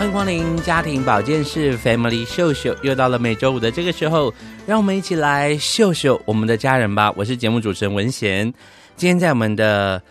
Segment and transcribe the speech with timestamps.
[0.00, 4.32] 欢迎光临家庭保健室 Family 秀秀，又到了每周五的这个时候，
[4.66, 7.12] 让我们一起来秀秀我们的家人吧。
[7.18, 8.50] 我是节目主持人文贤，
[8.96, 10.02] 今天在我们的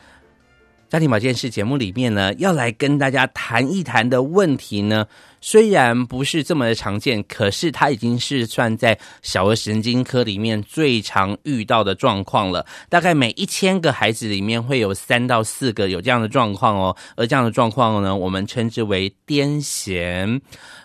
[0.89, 5.07] 家庭保健室节目里面呢，要来跟大家谈一谈的问题呢。
[5.41, 12.65] 虽然不是这么的常见，可是它已经是算在小儿神经科里面最常遇到的状况了。
[12.89, 20.41] 大概每一千个孩子里面会有三到四个有这样的状况哦，而这样的状况呢，我们称之为癫痫。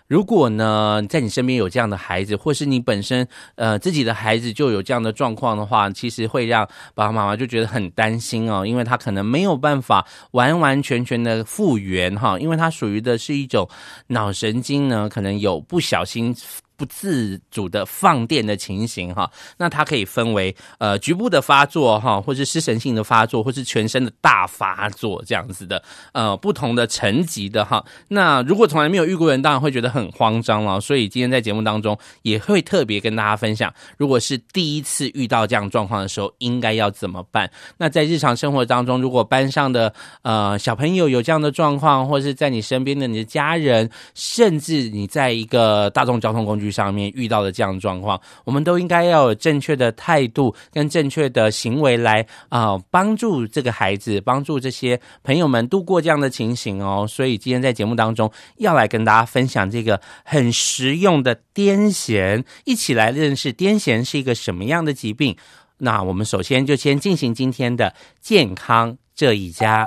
[0.06, 13.66] 如果呢，在你身边有这样的孩子，或是你本身呃自己的孩子就有这样的状况的话，其实会让爸爸妈妈就觉得很担心哦，因为他可能没有办法完完全全的复原哈，因为它属于的是一种
[14.08, 16.36] 脑神神经呢，可能有不小心。
[16.76, 27.84] 不自主的放电的情形哈，那它可以分为呃局部的发作哈，或是失神性的发作，或是全身的大发作这样子的呃不同的层级的哈。
[28.08, 30.80] 那如果从来没有遇过人，当然会觉得很慌张了。
[30.80, 37.50] 所以今天在节目当中也会特别跟大家分享，如果是第一次遇到这样状况的时候，应该要怎么办？
[37.78, 57.06] 那在日常生活当中，如果班上的呃小朋友有这样的状况，或是在你身边的你的家人，甚至你在一个大众交通工具上面遇到的这样状况，我们都应该要有正确的态度跟正确的行为来啊，帮助这个孩子，帮助这些朋友们度过这样的情形哦。
[57.08, 65.36] 所以今天在节目当中要来跟大家分享这个很实用的癫痫，一起来认识癫痫是一个什么样的疾病。
[65.78, 69.84] 那我们首先就先进行今天的健康这一家，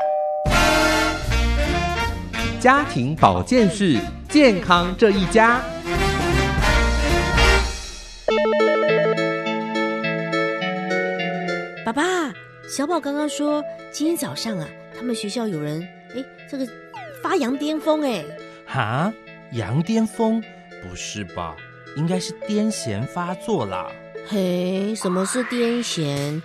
[2.59, 5.61] 家庭保健室健康这一家。
[12.67, 13.63] 小宝刚刚说
[13.94, 15.81] 今天早上啊，他们学校有人
[16.13, 16.67] 哎，这个
[17.23, 18.25] 发羊癫疯哎，
[18.66, 19.13] 哈，
[19.53, 20.41] 羊癫疯？
[20.83, 21.56] 不是吧？
[21.95, 23.89] 应该是癫痫发作啦。
[24.27, 26.41] 嘿，什么是癫痫？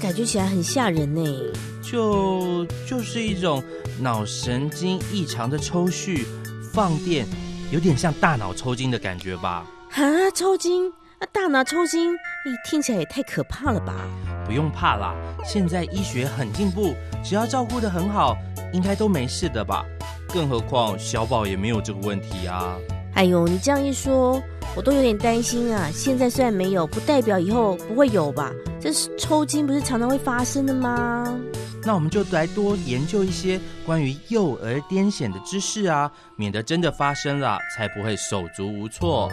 [0.00, 1.22] 感觉起来很吓人呢。
[1.82, 3.62] 就就是一种
[4.00, 6.24] 脑神经异常的抽搐、
[6.72, 7.26] 放电，
[7.72, 9.66] 有点像大脑抽筋的感觉吧？
[9.90, 10.92] 哈，抽筋？
[11.24, 12.12] 那大脑抽筋，
[12.44, 13.94] 你听起来也太可怕了吧？
[14.44, 18.36] 不用怕啦，现在医学很进步，只要照顾得很好，
[18.74, 19.86] 应该都没事的吧？
[20.28, 22.76] 更何况小宝也没有这个问题啊。
[23.14, 24.38] 哎呦，你这样一说，
[24.76, 25.88] 我都有点担心啊。
[25.90, 28.52] 现在虽然没有，不代表以后不会有吧？
[28.78, 31.34] 这是抽筋，不是常常会发生的吗？
[31.84, 39.32] 那我们就来多研究一些关于幼儿癫痫的知识啊，免得真的发生了，才不会手足无措。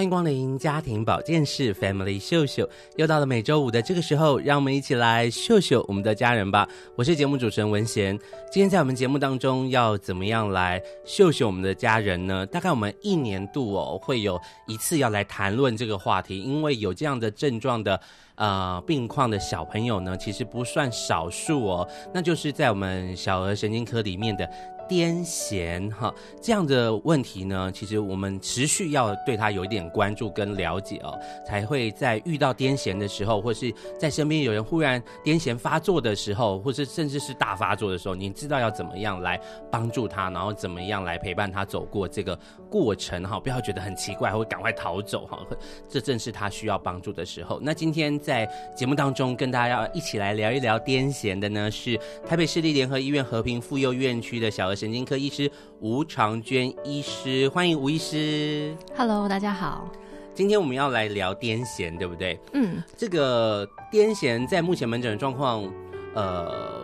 [0.00, 2.66] 欢迎光临家庭保健室 Family 秀秀，
[2.96, 6.66] 又到了每周五的这个时候，让我们一起来秀秀我们的家人吧。
[6.96, 8.18] 我是节目主持人文贤，
[8.50, 12.46] 今天在我们节目当中要怎么样来秀秀我们的家人呢？
[12.46, 18.00] 大概我们一年度哦会有一次要来谈论这个话题，因为有这样的症状的
[18.36, 24.50] 呃病况的小朋友呢，其实不算少数哦，那就是在我们小儿神经科里面的。
[24.90, 31.16] 癫痫哈，这样的问题呢，其实我们持续要对他有一点关注跟了解哦，
[31.46, 39.40] 才会在遇到癫痫的时候，或是在身边有人忽然癫痫发作的时候，或是甚至是大发作的时候，你知道要怎么样来
[39.70, 42.36] 帮助他，然后怎么样来陪伴他走过这个
[42.70, 45.44] 过程哈，不要觉得很奇怪，或赶快逃走哈，
[45.88, 47.58] 这正是他需要帮助的时候。
[47.60, 55.50] 那今天在节目当中跟大家要一起来聊一聊癫痫的呢，是台北市立联合医院和平妇幼院区的小儿神经科医师
[55.80, 58.74] 吴长娟医师，欢迎吴医师。
[58.96, 59.90] Hello，大家好。
[60.32, 62.38] 今天我们要来聊癫痫，对不对？
[62.52, 65.68] 嗯，这个癫痫在目前门诊的状况，
[66.14, 66.82] 呃，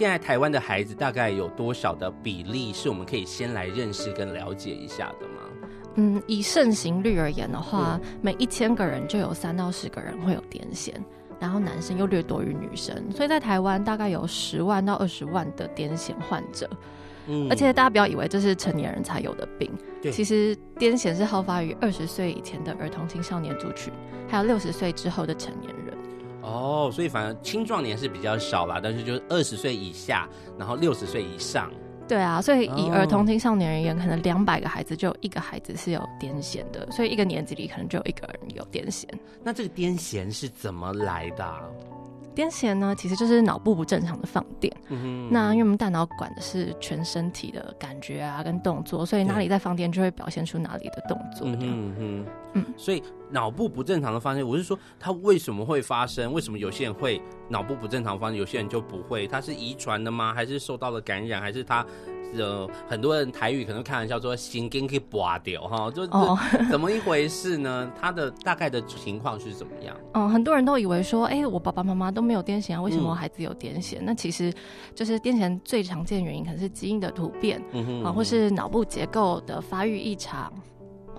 [0.00, 5.42] 现在台湾的孩子大概有多少的比例是我们可以先来认识跟了解一下的吗？
[5.96, 10.94] 嗯，以盛行率而言的话，嗯、每一千个人就有三到十个人会有癫痫，
[11.38, 16.66] 然后男生又略多于女生，所以在台湾大概有十万到二十万的癫痫患者。
[17.26, 19.70] 嗯，而且大家不要以为这是成年人才有的病，
[20.00, 23.92] 对，其实癫痫是好发于二十岁以前的儿童青少年族群，
[24.26, 25.79] 还有六十岁之后的成年人。
[26.42, 30.28] 哦，所以反而青壮年是比较少啦，但是就是二十岁以下，
[30.58, 31.70] 然后六十岁以上。
[32.08, 39.04] 对啊，所以以儿童青少年而言，可能两百个孩子就有一个孩子是有癫痫的，所以一个年级里可能就有一个人有癫痫。
[39.44, 41.62] 那这个癫痫是怎么来的啊？
[42.34, 44.74] 癫痫呢，其实就是脑部不正常的放电。
[45.30, 51.46] 那因为我们大脑管的是全身体的感觉啊，跟动作，所以哪里在放电，就会表现出哪里的动作。
[51.46, 52.64] 嗯哼嗯嗯。
[52.76, 56.32] 所以脑部不正常的发生，我是说它为什么会发生？
[56.32, 59.26] 为什么有些人会脑部不正常发生，有些人就不会？
[59.26, 60.32] 它是遗传的吗？
[60.34, 61.40] 还是受到了感染？
[61.40, 61.84] 还是它？
[62.32, 66.06] 呃，很多人台语可能开玩笑说心根可以拔掉哈，就
[66.70, 67.90] 怎么一回事呢？
[68.00, 69.96] 他的大概的情况是怎么样？
[70.14, 73.98] 嗯， 很多人都以为说，哎、欸，我爸爸妈妈都没有癫痫啊，为什么我孩子有癫痫？
[73.98, 74.54] 嗯、那其实
[74.94, 80.52] 就是癫痫最常见原因可能是基因的突变，嗯哼，嗯哼啊，或是脑部结构的发育异常，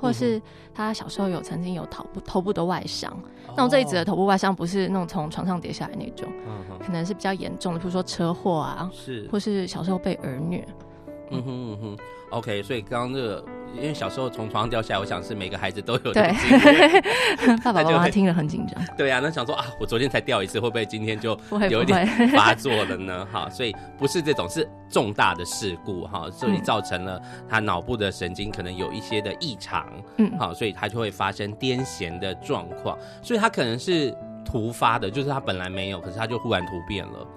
[0.01, 0.41] 或是
[0.73, 3.15] 他小时候有曾经有头部头部的外伤。
[3.47, 6.27] 嗯、那我这里指的头部外伤不是那种从床上跌下来那种，
[6.85, 10.67] 可能是比较严重的，比如说车祸啊，是，或是小时候被儿虐。
[11.29, 11.97] 嗯哼嗯哼
[12.31, 13.45] ，OK，所以刚刚这个，
[13.75, 16.11] 因为小时候从床上掉下来，我想是每个孩子都有。
[16.13, 16.33] 对，
[17.63, 18.83] 爸爸 妈妈听了很紧张。
[18.97, 21.37] 对啊，那想说啊，我昨天才掉一次，会不会今天就
[21.69, 23.25] 有一点发作了呢？
[23.31, 29.87] 哈，所以不是这种，是重大的事故哈，所以造成了他脑部的神经可能有一些的异常，
[30.17, 34.13] 嗯，好，所以他就会发生癫痫的状况，所以他可能是
[34.43, 37.27] 突发的，就是他本来没有，可是他就忽然突变了。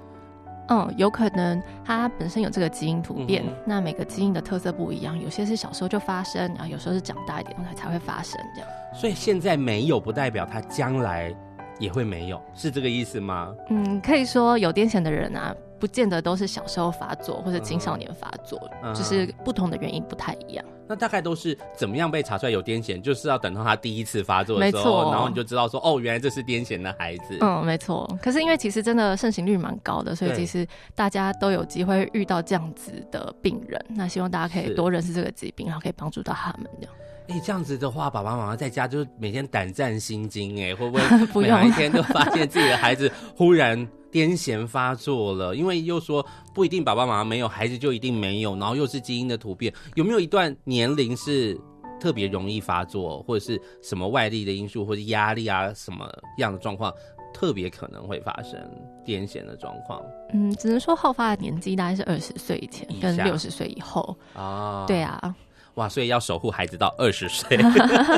[0.69, 8.71] 嗯，有可能它本身有这个基因突变，嗯、那每个基因的特色不一样，有些是小时候就发生，然后有时候是长大一点才才会发生这样。
[8.95, 11.35] 所以现在没有不代表它将来
[11.79, 13.55] 也会没有，是这个意思吗？
[13.69, 15.55] 嗯，可以说有癫痫的人啊，
[15.85, 20.65] 不见得都是小时候发作或者青少年发作，嗯、就是不同的原因不太一样。
[20.89, 23.03] 那大概都是怎么样被查出来有癫痫？
[23.03, 27.37] 就是要等到他第一次发作的时候，错然后你就知道说，哦，原来这是癫痫的孩子。
[27.43, 28.11] 嗯，没错。
[28.23, 33.79] 可是因为其实真的盛行率蛮高的，所以其实大家都有机会遇到这样子的病人。
[33.91, 36.95] 那希望大家可以多认识这个疾病，然后可以帮助到他们这样。
[37.29, 45.57] 哎、欸，这样子的话，爸爸妈妈在家就是每天胆战心惊，哎，会不会 不用每一天都发现自己的孩子忽然癫痫发作了？
[45.57, 46.25] 因为又说
[46.55, 51.61] 不一定爸爸妈妈没有，孩子就一定没有，然后又是基因的突变，有没有一段年龄是
[52.01, 56.09] 特别容易发作，或者是什么外力的因素，或者压力啊什么
[56.39, 56.95] 样的状况，
[57.33, 58.57] 特别可能会发生
[59.05, 60.01] 癫痫的状况？
[60.33, 64.85] 嗯，只能说好发的年纪大概是二十岁以前跟六十岁以后啊。
[64.87, 65.35] 对啊。
[65.75, 67.59] 哇，所以要守护孩子到二十岁。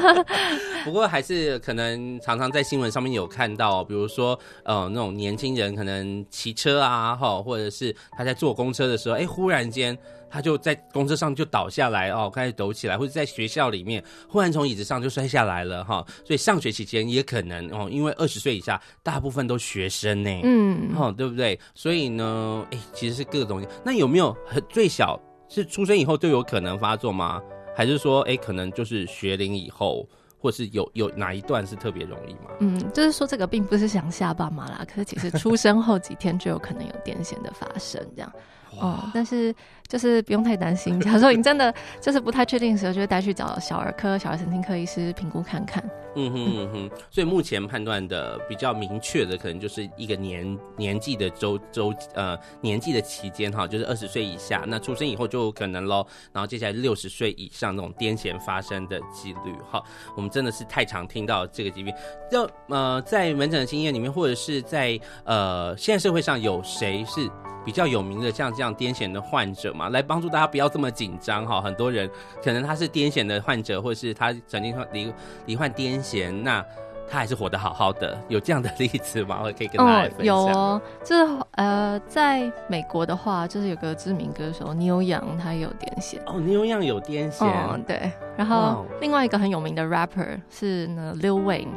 [0.85, 9.97] 不过还是可能常常在新闻上面有看到，比如说呃那种年轻人可能骑车啊，哈，或者是他在坐公车的时候，哎、欸，忽然间
[10.31, 16.05] 他就在公车上就倒下来哦，开始抖起来，或者在学校里面忽然从椅子上就摔下来了哈。
[16.25, 21.59] 所以上学期间也可能哦，因为二十岁以下大部分都学生呢，嗯，哦，对不对？
[21.75, 23.67] 所以呢，哎、欸，其实是各种。
[23.85, 25.21] 那有没有很最小？
[25.49, 27.43] 是出生以后就有可能发作吗？
[27.75, 32.51] 还是说，哎、可能就是学龄以后，或是有有哪一段是特别容易吗？
[32.61, 38.33] 嗯，就是说这个并不是想吓爸妈啦，可是其实出生后几天就有可能有癫痫的发生，这样。
[38.81, 39.55] 哦、嗯，但是
[39.89, 41.01] 就是不用太担心。
[41.01, 45.83] 假如说你真的就是不太确定的时候，就会带去找小儿科、小儿神经科医师评估看看。
[46.15, 46.91] 嗯哼嗯哼。
[47.11, 56.07] 所以目前判断的比较明确的，可能就是一个年年纪的周周呃年纪的期间哈，就是二十岁以下，那出生以后就有可能喽。
[56.33, 59.83] 然后接下来六十岁以上那种癫痫发生的几率哈，
[60.17, 61.95] 我们真的是太常听到这个疾病。
[62.31, 67.31] 就呃在门诊的经验里面，或者是在呃现在社会上有谁是？
[67.65, 71.61] 比较有名的像这样癫痫的患者嘛，来帮助大家不要这么紧张哈。
[71.61, 72.11] 很多人
[72.43, 75.13] 可能他是癫痫的患者，或者是他曾经罹
[75.47, 76.65] 罹患癫痫，那
[77.09, 78.19] 他还是活得好好的。
[78.29, 79.41] 有这样的例子吗？
[79.45, 80.27] 我可以跟大家分享。
[80.27, 86.19] 有哦，就是呃，在美国的话，就是有个知名歌手 Neil Young，他也有癫痫。
[86.27, 87.47] 哦，Neil Young 有癫痫。
[87.71, 88.11] 嗯，对。
[88.37, 91.69] 然后另外一个很有名的 rapper 是呢 Lil Wayne，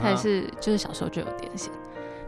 [0.00, 1.68] 他也是就是小时候就有癫痫。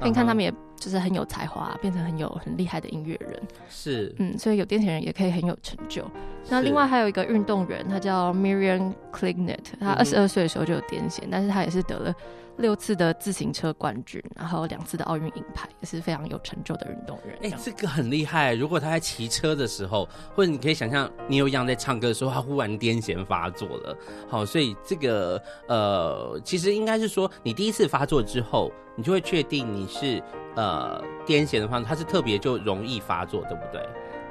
[0.02, 0.52] 你看他们也。
[0.78, 3.42] 就是很有才华，变成很有很厉害的音乐人。
[3.68, 6.04] 是，嗯，所以有癫痫人也可以很有成就。
[6.48, 12.14] 那另外还有一个运动员，他叫 Miriam Clignet，他二十二岁的时候就有癫痫，嗯、但是他也是得了
[12.56, 17.36] 六次的自行车冠军，然后两次的奥运银牌，也是非常有成就的运动员。
[17.42, 18.54] 哎、欸，这个很厉害。
[18.54, 23.96] 如果他在骑车的时候，或者你可以想象你有一样在唱歌的时候，他忽然癫痫发作了。
[24.28, 30.20] 好，所以这个呃，其实应该是说，你第一次发作之后，你就会确定你是
[30.58, 33.80] 呃癫痫的话，它是特别就容易发作，对不对？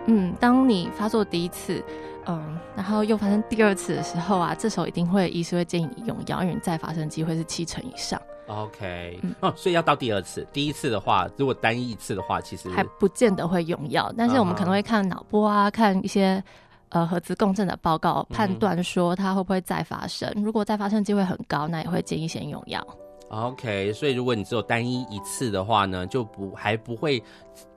[0.08, 1.82] 嗯，当你发作第一次，
[2.26, 8.22] 嗯，然后又发生第二次的时候啊，这时候一定会医师会建议你用药，因为你再发生机会是七成以上。
[8.48, 16.44] OK，嗯，哦，所以要到第二次，第一次的话，如果单一次的话，其实还不见得会用药，但是我们可能会看脑波啊，看一些
[16.90, 20.32] 呃核磁共振的报告，判断说它会不会再发生。
[20.36, 22.82] 嗯、如果再发生机会很高，那也会建议先用药。
[23.30, 27.22] OK，所以如果你只有单一一次的话呢，就不还不会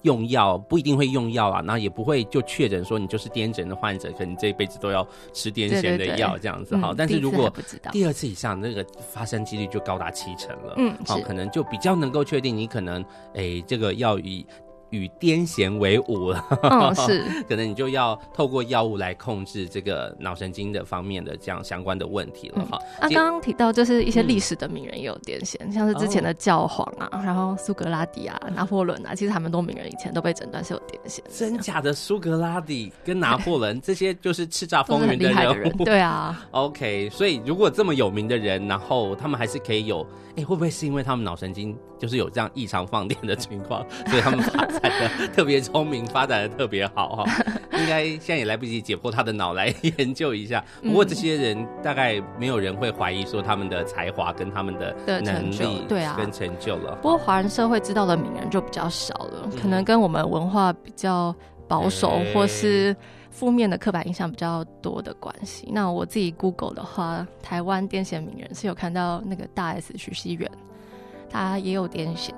[0.03, 6.77] 用药，不一定会用药啊，然后也不会就确诊说你就是癫痫的患者，可能这一辈子都要吃癫痫的药这样子。
[6.77, 7.53] 哈，但是如果
[7.91, 10.75] 第二次以上，那个发生几率就高达七成了。
[10.77, 13.05] 嗯，好，可能就比较能够确定你可能，
[13.35, 14.47] 哎，这个药以。
[14.91, 22.79] 与癫痫为伍了，嗯，是， 可能你就要透过药物来控制这个脑神经的方面的这样相关的问题了哈。
[23.01, 31.21] 那刚刚提到就是一些历史的名人也有癫痫，嗯、像是之前的教皇啊，哦、然后苏格拉底啊、拿破仑啊，其实他们都名人以前都被诊断是有癫痫。
[31.31, 36.47] 真假的苏格拉底跟拿破仑 这些就是叱咤风云的人物，对啊。
[36.51, 40.07] OK，所以如果这么有名的人，然后他们还是可以有。
[40.37, 47.25] 哎，会不会是因为他们脑神经就是有这样异常放电的情况， 所以他们发展的特别聪明，发展的特别好哈？
[47.79, 50.65] 应该现在也来不及解剖他的脑来研究一下。
[50.83, 56.97] 不过这些人大概没有人会怀疑说他们的才华跟他们的能力，对啊，跟成就了。
[56.97, 61.35] 不过华人社会知道的名人就比较少了，可能跟我们文化比较
[61.69, 62.97] 保守，或是。
[63.33, 65.69] 负面的刻板印象比较多的关系。
[65.73, 70.51] 那我自己 Google 的话，台湾癫痫名人是有看到那个大 S 许熙媛，
[71.31, 72.31] 他也有癫痫。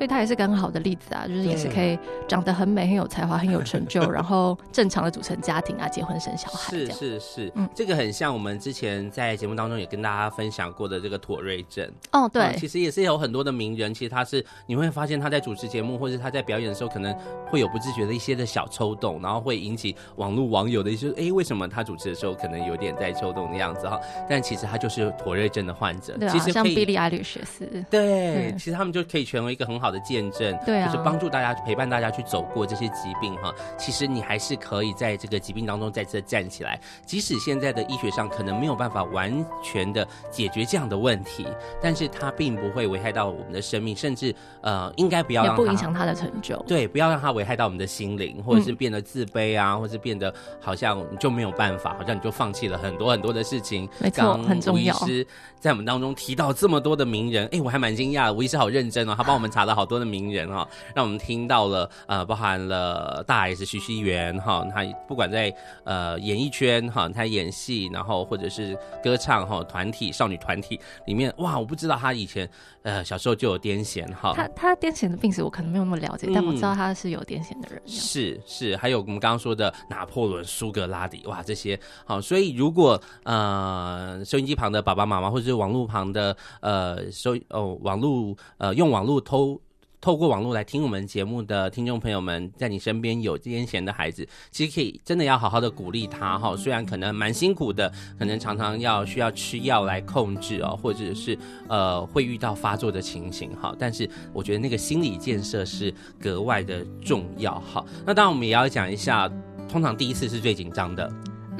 [0.00, 6.70] 所以他也是个很好的例子啊，就是也是可以长得很美、很有才华、很有成就， 然后正常的组成家庭啊，结婚生小孩。
[6.70, 11.86] 是是是，嗯，这个很像我们之前在节目当中也跟大家分享过的这个妥瑞症。
[12.12, 17.14] 哦，对、嗯，其实也是有很多的名人，其实他是你会发现他在主持节目或者他在表演的时候，可能
[17.50, 24.00] 会有不自觉的一些的小抽动，然后会引起网络网友的一些，哎，为什么他主持的时候可能有点在抽动的样子哈？
[24.26, 26.16] 但其实他就是妥瑞症的患者。
[26.16, 27.84] 对啊，其实像 Billie Eilish 也是。
[27.90, 33.52] 对，嗯、其实他们就可以成为一个很好的见证，对啊，就是帮助大家陪伴大家去走过这些疾病哈。
[33.78, 41.46] 其实你还是可以在这个疾病当中再次站起来，即使现在的医学上可能没有办法完全的解决这样的问题，
[41.82, 46.56] 但是它并不会危害到我们的生命，甚至呃，应该不要让它不影响他的成就。
[46.66, 53.88] 对，不要让它危害到我们的心灵，或者是变得自卑啊，嗯、或者是变得好像你就没有办法，好像你就放弃了很多很多的事情。
[53.98, 54.94] 没错，很重要。
[54.94, 55.26] 吴医师
[55.58, 58.32] 在我们当中提到这么多的名人，哎，我还蛮惊讶的。
[58.32, 72.48] 吴医师好认真哦，他帮我们查了好多的名人哈，让我们听到了呃，包含了大 S 徐熙媛哈，他不管在呃演艺圈哈，他演戏，然后或者是歌唱哈，团体少女团体里面，哇，我不知道他以前
[72.82, 74.32] 呃小时候就有癫痫哈。
[74.34, 77.80] 他他癫痫的病史我可能没有那么了解，嗯、但我知道他是有癫痫的人。
[77.86, 89.60] 是是，还有我们刚刚说的拿破仑、苏格拉底，哇，这些好，所以如果呃收音机旁的爸爸妈妈，或者是网络旁的呃收哦网络呃用网络偷。
[90.00, 96.56] 透过网络来听我们节目的听众朋友们，在你身边有癫痫的孩子，其实可以真的要好好的鼓励他哈。
[96.56, 101.38] 虽然可能蛮辛苦的，可能常常要需要吃药来控制哦，或者是
[101.68, 103.76] 呃会遇到发作的情形哈。
[103.78, 107.84] 但是我觉得那个心理建设是格外的重要哈。
[108.06, 109.30] 那当然我们也要讲一下，
[109.68, 111.12] 通常第一次是最紧张的。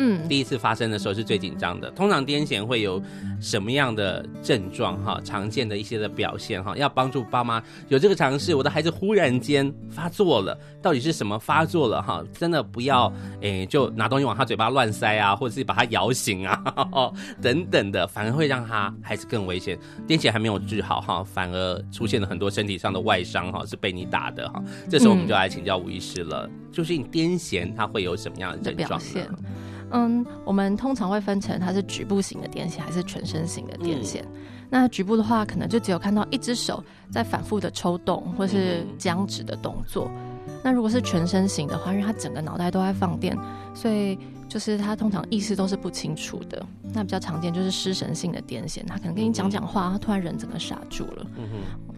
[0.02, 1.90] 嗯，第一次发生的时候是最紧张的。
[1.90, 3.00] 通常癫痫会有
[3.38, 4.98] 什么样的症状？
[5.04, 8.54] 哈，常见的一些的表现哈，要帮助爸妈有这个尝试。
[8.54, 12.00] 我的孩子忽然间发作了，到底是什么发作了？
[12.00, 16.64] 哈，真的不要诶，就拿东西往他嘴巴乱塞啊，或者是把他摇醒啊，
[17.42, 19.78] 等等的，反而会让他孩子更危险。
[20.08, 24.62] 癫痫还没有治好哈，反而出现了很多身体上的外伤哈，是被你打的哈。
[24.88, 29.89] 这时候我们就来请教吴医师了，就是你癫痫它会有什么样的症状呢？
[29.90, 34.20] 嗯，我们通常会分成它是局部型的癫痫还是全身型的癫痫。
[34.22, 34.28] 嗯、
[34.68, 40.10] 那局部的话，可能就只有看到一只手在反复的抽动或是僵直的动作。
[40.46, 43.36] 嗯、那如果是全身型的话，因为它整个脑袋都在放电，
[43.74, 44.18] 所以
[44.48, 46.64] 就是它通常意识都是不清楚的。
[46.92, 51.26] 那比较常见就是失神性的癫痫，他可能跟你讲讲话，他突然人整个傻住了。
[51.36, 51.44] 嗯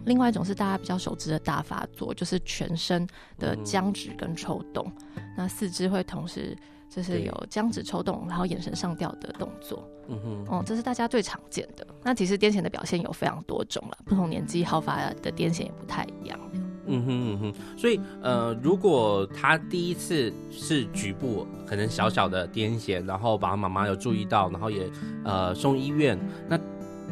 [0.05, 3.07] 另外一种是大家比较熟知的大发作，就是全身
[3.39, 4.85] 的僵直跟抽动，
[5.15, 6.53] 嗯、那四肢会同时
[6.95, 9.87] 就是有僵直抽动，然后眼神上吊的动作。
[10.09, 11.87] 嗯哼，哦，这是大家最常见的。
[12.03, 16.39] 那其实癫痫的表现有非常多种了，不同年纪好发的癫痫也不太一样。
[16.85, 24.89] 嗯哼嗯哼，所以呃，如果他第一次是局部可能小小的癫痫，然后爸爸妈妈有注意到，然后也
[25.23, 26.19] 呃送医院，
[26.49, 26.59] 那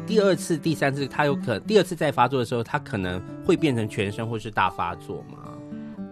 [0.06, 5.41] 第二次、第三次他有可第二次再发作的时候，他可能会变成全身或是大发作吗？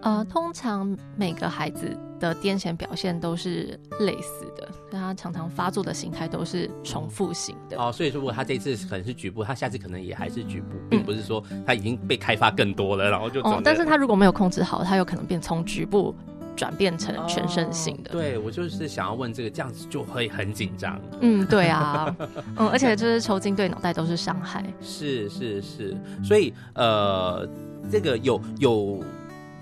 [0.01, 7.77] 呃，通常每个孩子的癫痫表现都是类似的，所以他常常发作的形态都是重复型的。
[7.79, 13.41] 哦，所以如果他这次可能是局部，他下次可能也还是局部，并不是说他已经被开发更多了，然后就。
[13.41, 16.15] 哦，但是他如果没有控制好，他有可能变从局部
[16.55, 18.09] 转变成全身性的。
[18.09, 20.99] 哦、对，我就是想要问这个，这样子就会很紧张。
[21.19, 22.15] 嗯，对啊，
[22.57, 24.65] 嗯，而且就是抽筋对脑袋都是伤害。
[24.81, 27.47] 是是是，所以呃，
[27.91, 29.03] 这个有有。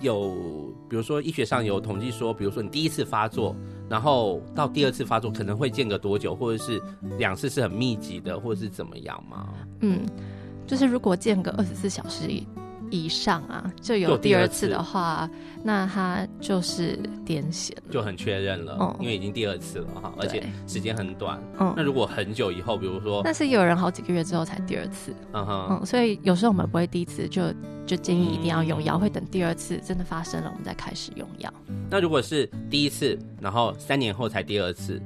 [0.02, 3.56] 有，比如说医学上有统计说，比如说你第一次发作，
[3.90, 6.82] 然后到第二次发作可能会间隔多久，或者是
[7.18, 9.50] 两次是很密集的，或者是怎么样吗？
[9.82, 10.06] 嗯，
[10.66, 12.28] 就是如果间隔二十四小时
[12.90, 15.30] 以上啊，就有第二次的话，
[15.64, 21.42] 那他就是癫痫，就很确认了，嗯，因为已经第二次了哈，而且时间很短。
[21.60, 27.54] 嗯，那如果很久以后，比如说，但是有人好几个月之后才第二次，嗯哼，嗯，所以有时候我们不会第一次就
[27.86, 31.54] 就建议一定要用药，会等第二次真的发生了，我们再开始用药。
[31.90, 35.02] 那如果是第一次，然后三年后才第二次？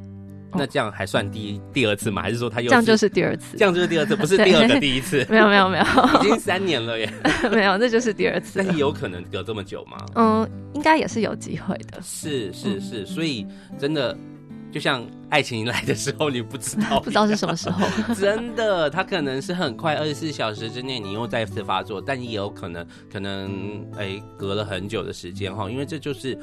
[0.55, 2.21] 那这样还算第一第二次吗？
[2.21, 3.57] 还是说他又这样就是第二次？
[3.57, 5.25] 这样就是第二次，不是第二个第一次？
[5.29, 5.83] 没有没有没有，
[6.21, 7.11] 已经三年了耶。
[7.51, 8.61] 没有，那就是第二次。
[8.61, 9.97] 那你有可能隔这么久吗？
[10.15, 11.99] 嗯，应该也是有机会的。
[12.01, 13.45] 是是是，所以
[13.79, 14.17] 真的。
[14.71, 17.87] 就像爱情来的时候，你不知道， 不知道是什么时候。
[18.13, 26.37] 真的，它可能是很快，二十四小时之内你又再次发作，但也有可能，可能哎，隔了很久的时间哈，因为这就是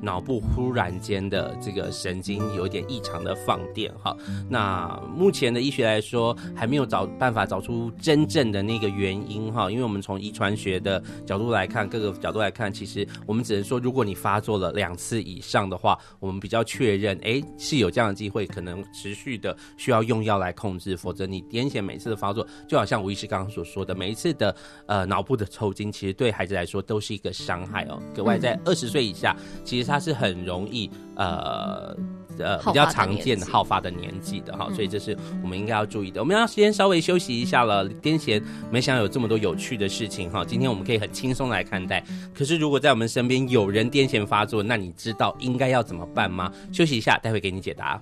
[0.00, 4.16] 脑部忽然间的这个神经有点异常的放电哈。
[4.48, 17.76] 那目前的医学来说，还没有找办法找出真正的那个原因哈，因为我们从遗传学的角度来看，各个角度来看，其实我们只能说，如果你发作了两次以上的话，我们比较确认，哎，是。
[17.76, 24.54] 有这样的机会，可能持续的需要用药来控制，否则你癫痫每次的发作，就好像吴医师刚刚所说的，每一次的
[24.86, 28.02] 呃脑部的抽筋，其实对孩子来说都是一个伤害哦。
[28.12, 31.96] 格外在二十岁以下，其实他是很容易呃。
[32.38, 36.20] 呃，比较常见的好发的年纪的哈，所以这是我们应该要注意的。
[36.20, 37.88] 我们要先稍微休息一下了。
[37.88, 42.04] 癫痫没想到有这么多有趣的事情哈，今天我们可以很轻松来看待。
[42.34, 46.52] 可是如果在我们身边有人癫痫发作，那你知道应该要怎么办吗？
[46.70, 47.98] 休息一下，待会给你解答。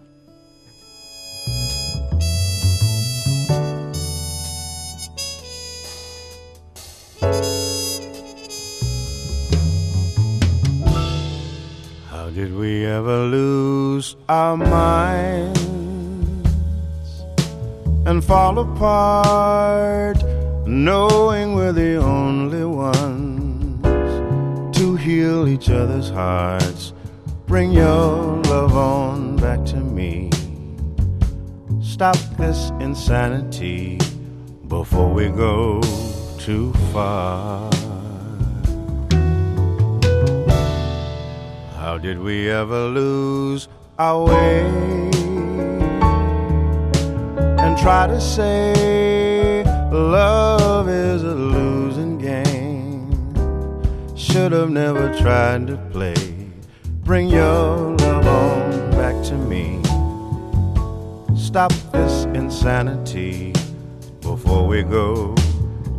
[12.35, 15.61] Did we ever lose our minds
[18.07, 20.19] and fall apart,
[20.67, 23.81] knowing we're the only ones
[24.77, 26.93] to heal each other's hearts?
[27.47, 30.31] Bring your love on back to me.
[31.85, 34.01] Stop this insanity
[34.67, 35.81] before we go
[36.41, 37.71] too far.
[41.85, 43.69] How did we ever lose
[43.99, 44.61] our way
[47.63, 53.13] and try to say love is a losing game?
[54.17, 56.49] Should have never tried to play.
[57.05, 59.83] Bring your love on back to me.
[61.37, 63.53] Stop this insanity
[64.23, 65.35] before we go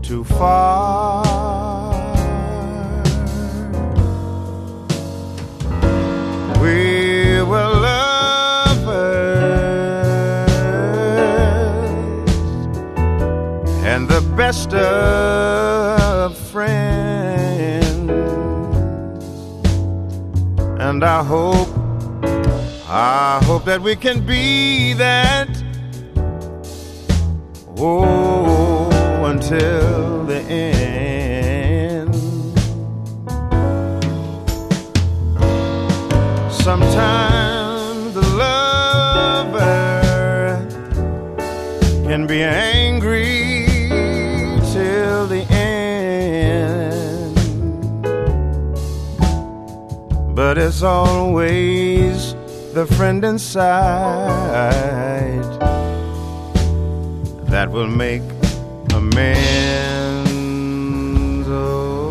[0.02, 1.95] too far.
[6.66, 8.90] We were lovers
[13.86, 18.10] and the best of friends.
[20.80, 21.70] And I hope,
[22.90, 25.50] I hope that we can be that.
[27.78, 28.90] Oh,
[29.24, 30.85] until the end.
[36.66, 39.62] Sometimes the lover
[42.08, 43.68] can be angry
[44.74, 47.36] till the end,
[50.36, 52.34] but it's always
[52.74, 53.62] the friend inside
[57.46, 58.24] that will make
[58.96, 60.32] amends.
[61.48, 62.10] Oh,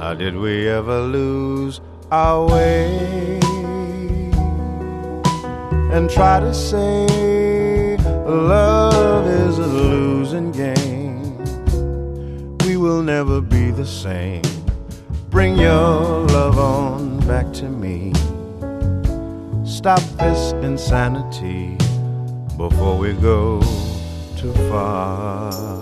[0.00, 1.82] how did we ever lose?
[2.12, 3.40] Our way?
[5.92, 11.38] And try to say love is a losing game.
[12.66, 14.42] We will never be the same.
[15.30, 18.12] Bring your love on back to me.
[19.64, 21.78] Stop this insanity
[22.58, 23.60] before we go
[24.36, 25.81] too far.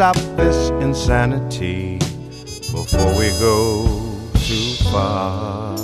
[0.00, 1.98] Stop this insanity
[2.72, 3.84] before we go
[4.32, 5.76] too far.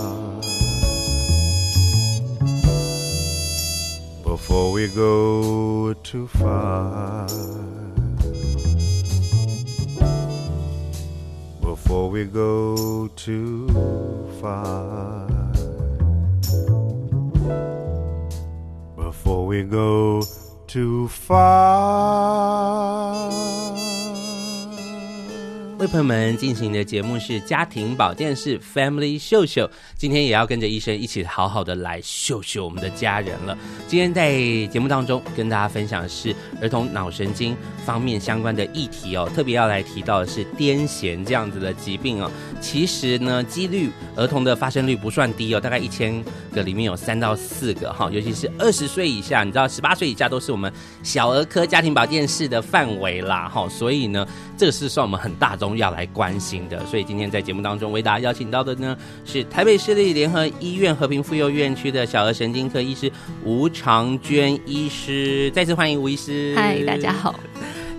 [4.25, 7.27] before we go too far.
[11.61, 13.69] Before we go too
[14.41, 15.29] far.
[18.97, 20.23] Before we go
[20.67, 22.17] too far.
[25.79, 33.57] 为朋友们进行的节目是家庭保健室 Family 秀秀，今天也要跟着医生一起好好的来秀秀我们的家人了。
[33.87, 37.55] 今天在节目当中跟大家分享的是儿童脑神经
[37.87, 42.29] 方面相关的议题哦，特别要来提到的是癫痫这样子的疾病哦。
[42.61, 46.21] 其实呢，几率儿童的发生率不算低哦，大概一千
[46.53, 50.73] 个里面有三到四个哈，尤其是二十岁以下，你知道十八岁以下都是我们
[51.05, 54.27] 小儿科家庭保健室的范围啦哈，所以呢，
[54.59, 56.85] 这个是算我们很大众要来关心的。
[56.87, 63.13] 所以今天在节目当中为大家邀请到的呢是台北市立联合医院和平妇幼院区的小儿神经科医师
[63.45, 66.53] 吴长娟医师，再次欢迎吴医师。
[66.57, 67.39] 嗨，大家好。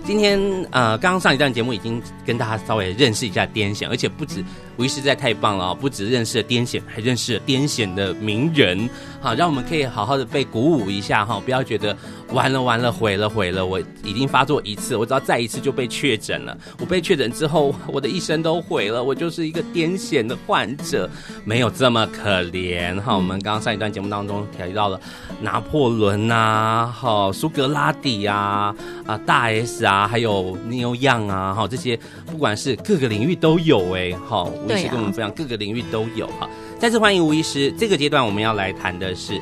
[0.08, 0.40] 今天
[0.70, 4.42] 呃，刚刚上一段节目已经跟大家稍微认识一下癫痫，而且不止
[4.78, 8.88] 吴医师在太棒了哦，不止认识了癫痫，还认识了癫痫的名人，
[9.20, 11.94] 好，让我们可以好好的被鼓舞一下哈，不要觉得
[12.32, 21.10] 完了完了毁了毁了，我已经发作一次，我只要再一次就被确诊了，我被确诊之后，我的一生都毁了，我就是一个癫痫的患者，
[21.44, 23.14] 没有这么可怜哈。
[23.16, 25.00] 我们刚刚上一段节目当中提到了
[25.40, 28.72] 拿破仑呐，哈，苏格拉底啊，
[29.06, 29.88] 啊，大 S 啊。
[29.98, 36.48] 啊，还有 Neil Young 啊，哈，这些不管是各个领域都有哎，哈，吴医师跟我们分享各个领域都有哈。
[36.78, 37.72] 再次欢迎吴医师。
[37.78, 39.40] 这个阶段我们要来谈的是，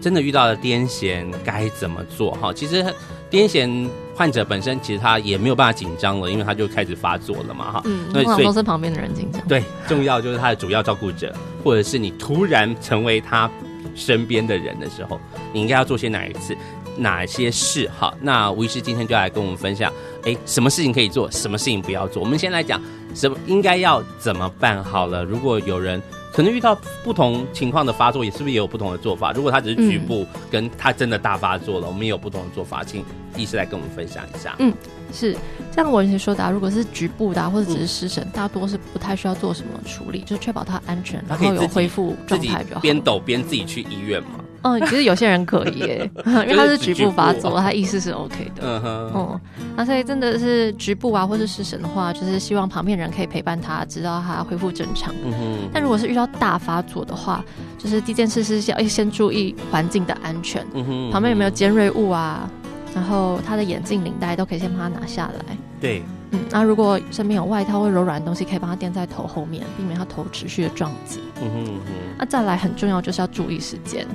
[0.00, 2.52] 真的遇到了癫痫该怎么做哈？
[2.52, 2.82] 其实
[3.30, 7.82] 癫痫患者本身其实他也没有办法紧张了，因为他就开始发作了嘛哈。
[7.84, 9.40] 嗯，通常都是旁边的人紧张。
[9.46, 13.50] 对，重要就是他的主要照顾者，或者是你突然成为他
[13.94, 15.20] 身边的人的时候，
[15.52, 16.56] 你应该要做些哪一次？
[16.96, 17.90] 哪些事？
[17.98, 22.22] 好，那吴医师今天就来跟我们分享，哎，什么事情可以做，什么事情不要做。
[22.22, 22.80] 我们先来讲
[23.14, 25.24] 什么应该要怎么办好了。
[25.24, 29.32] 如果有人可能遇到不同情况的发作，也是不是也有不同的做法？
[29.32, 33.04] 如果他只是局部，跟他真的大发作了，我们也有不同的做法，请
[33.36, 34.56] 医师来跟我们分享一下。
[34.58, 34.74] 嗯，
[35.12, 35.36] 是
[35.72, 42.80] 像我以前说的，啊如果是局部的或者只是失神，大多是不太需要做什么处理，就确保他安全，然后有恢复状态就好。
[42.80, 44.40] 边抖边自己去医院嘛。
[44.64, 48.62] 嗯，其实有些人可以耶， 因为他是局部发作，他意识是 OK 的。
[48.62, 49.40] 嗯哼，哦，
[49.76, 55.14] 那所以真的是局部啊，或是失神的话，就是希望旁边人可以陪伴他，直到他恢复正常。
[55.24, 55.68] 嗯哼。
[55.72, 57.44] 但如果是遇到大发作的话，
[57.78, 60.66] 就是第一件事是要先注意环境的安全。
[60.74, 61.10] 嗯哼。
[61.10, 62.48] 旁边有没有尖锐物啊？
[62.94, 65.56] 然后他的眼镜、领带都可以先帮他拿下来。
[65.80, 66.02] 对。
[66.34, 71.20] 嗯，那如果身边有外套或柔软的东西，可以帮他垫在头后面，避免他头持续的撞击。
[71.40, 71.92] 嗯哼嗯哼。
[72.18, 74.06] 那再来很重要就是要注意时间。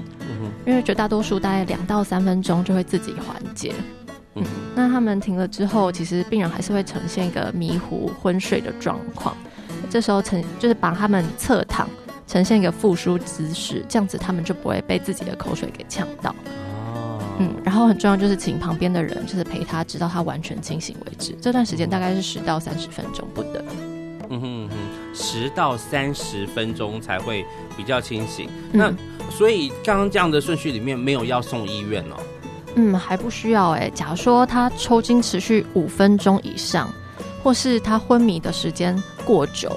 [0.66, 3.74] 因为绝大多数大概两到三分钟就会自己缓解，
[4.36, 4.44] 嗯，
[4.76, 9.36] 那他们停了之后，其实病人还是会呈现一个迷糊、昏睡的状况。
[9.90, 11.90] 这时候呈就是把他们侧躺，
[12.28, 16.36] 呈现一个复苏姿势，这样子他们就不会被自己的口水给呛到。
[17.40, 21.36] 哦，嗯，然后很重要就是请旁边的人就是陪他，直到他完全清醒为止。
[21.42, 23.64] 这段时间大概是十到三十分钟不等。
[24.32, 24.76] 嗯哼嗯哼，
[25.16, 27.44] 十到三十分钟才会
[27.76, 28.48] 比较清醒。
[28.72, 28.98] 那、嗯、
[29.32, 32.18] 所以刚刚这样的顺序里面没有要送医院哦。
[32.76, 33.90] 嗯，还不需要哎。
[33.90, 36.94] 假如说他抽筋持续五分钟以上，
[37.42, 39.76] 或是他昏迷的时间过久，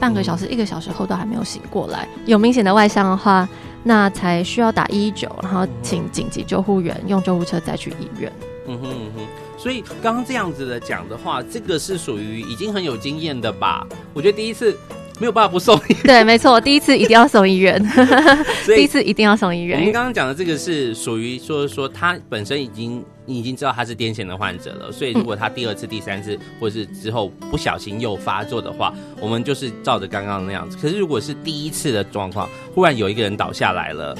[0.00, 3.46] 半个小时、嗯、一个小时后都还没有醒过来，有明显的外伤的话，
[3.82, 8.32] 那才需要打一一九，然后请紧急救护员用救护车再去医院。
[8.66, 9.26] 嗯哼嗯哼。
[9.58, 13.86] 所以刚刚这样子的讲的话，这个是属于已经很有经验的吧？
[14.14, 14.74] 我觉得第一次
[15.20, 15.98] 没有办法不送医院。
[16.02, 17.80] 对，没错，第一次一定要送医院。
[18.66, 19.78] 第一次一定要送医院。
[19.78, 30.76] 我们刚刚讲的这个是属于说说他本身已经你已经知道他是癫痫的患者了，所以如果他第二次、第三次或是之后不小心又发作的话，我们就是照着刚刚那样子。
[30.80, 34.16] 可是如果是第一次的状况，忽然有一个人倒下来了。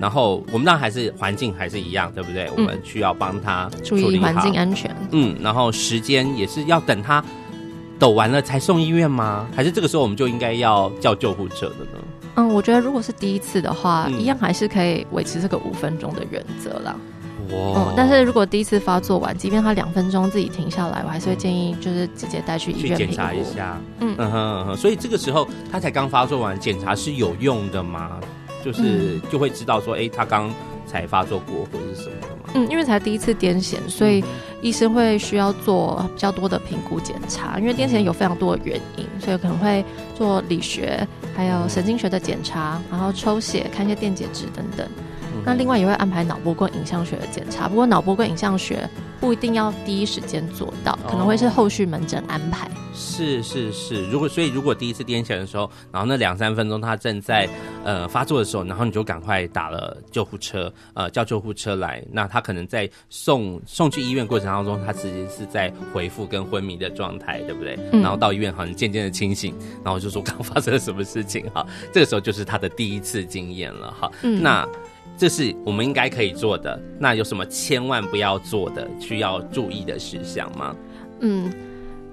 [0.00, 2.46] 然后我们当然还是环境还是一样，对不对？
[2.46, 4.90] 嗯、我们需要帮他注意环境安全。
[5.12, 7.22] 嗯，然后时间也是要等他
[8.02, 9.46] 抖完了才送医院吗？
[9.54, 12.00] 还是这个时候我们就应该要叫救护车的呢？
[12.34, 16.96] 嗯，我觉得如果是第一次的话，嗯、一样还是可以维持这个五分钟的原则啦。
[17.52, 17.94] 哇、嗯！
[17.96, 23.80] 但是如果第一次发作完，即便他两分钟自己停下来，我还是会建议就是直接带去医院检查一下。
[24.00, 28.18] 嗯嗯哼嗯哼，所以这个时候他才刚发作完，检查是有用的吗？
[28.64, 30.52] 就是就会知道说，哎、欸，他刚
[30.88, 32.31] 才发作过或者是什么？
[32.54, 34.22] 嗯，因为才第一次癫痫，所以
[34.60, 37.58] 医生会需要做比较多的评估检查。
[37.58, 39.84] 因为癫痫有非常多的原因，所以可能会
[40.14, 44.86] 做理学，还有神经学的检查，然后抽血，看一些电解质等等。
[45.44, 48.88] 那另外也会安排脑波跟影像学的检查，不过脑波跟影像学
[49.22, 52.66] 不一定要第一时间做到，可能会是后续门诊安排。
[52.66, 57.48] 哦、是是是，如果所以如果第一次癫痫的时候，然后那两三分钟他正在
[57.84, 67.78] 呃发作的时候，然后你就赶快打了救护车，呃叫救护车来，那他可能在送送去医院过程当中，他其实是在回复跟昏迷的状态，对不对？
[67.92, 69.54] 嗯、然后到医院好像渐渐的清醒，
[69.84, 74.66] 然后就说 刚发生了什么事情哈，这个时候就是他的第一次经验了哈，嗯、那。
[75.16, 80.74] 这是我们应该可以做的，那有什么千万不要做的、需要注意的事项吗？
[81.20, 81.52] 嗯，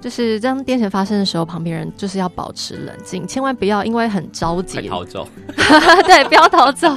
[0.02, 5.28] 就是当癫痫发生的时候，旁边人就是要保持冷静，千万不要因为很着急逃走。
[6.06, 6.88] 对，不要逃走，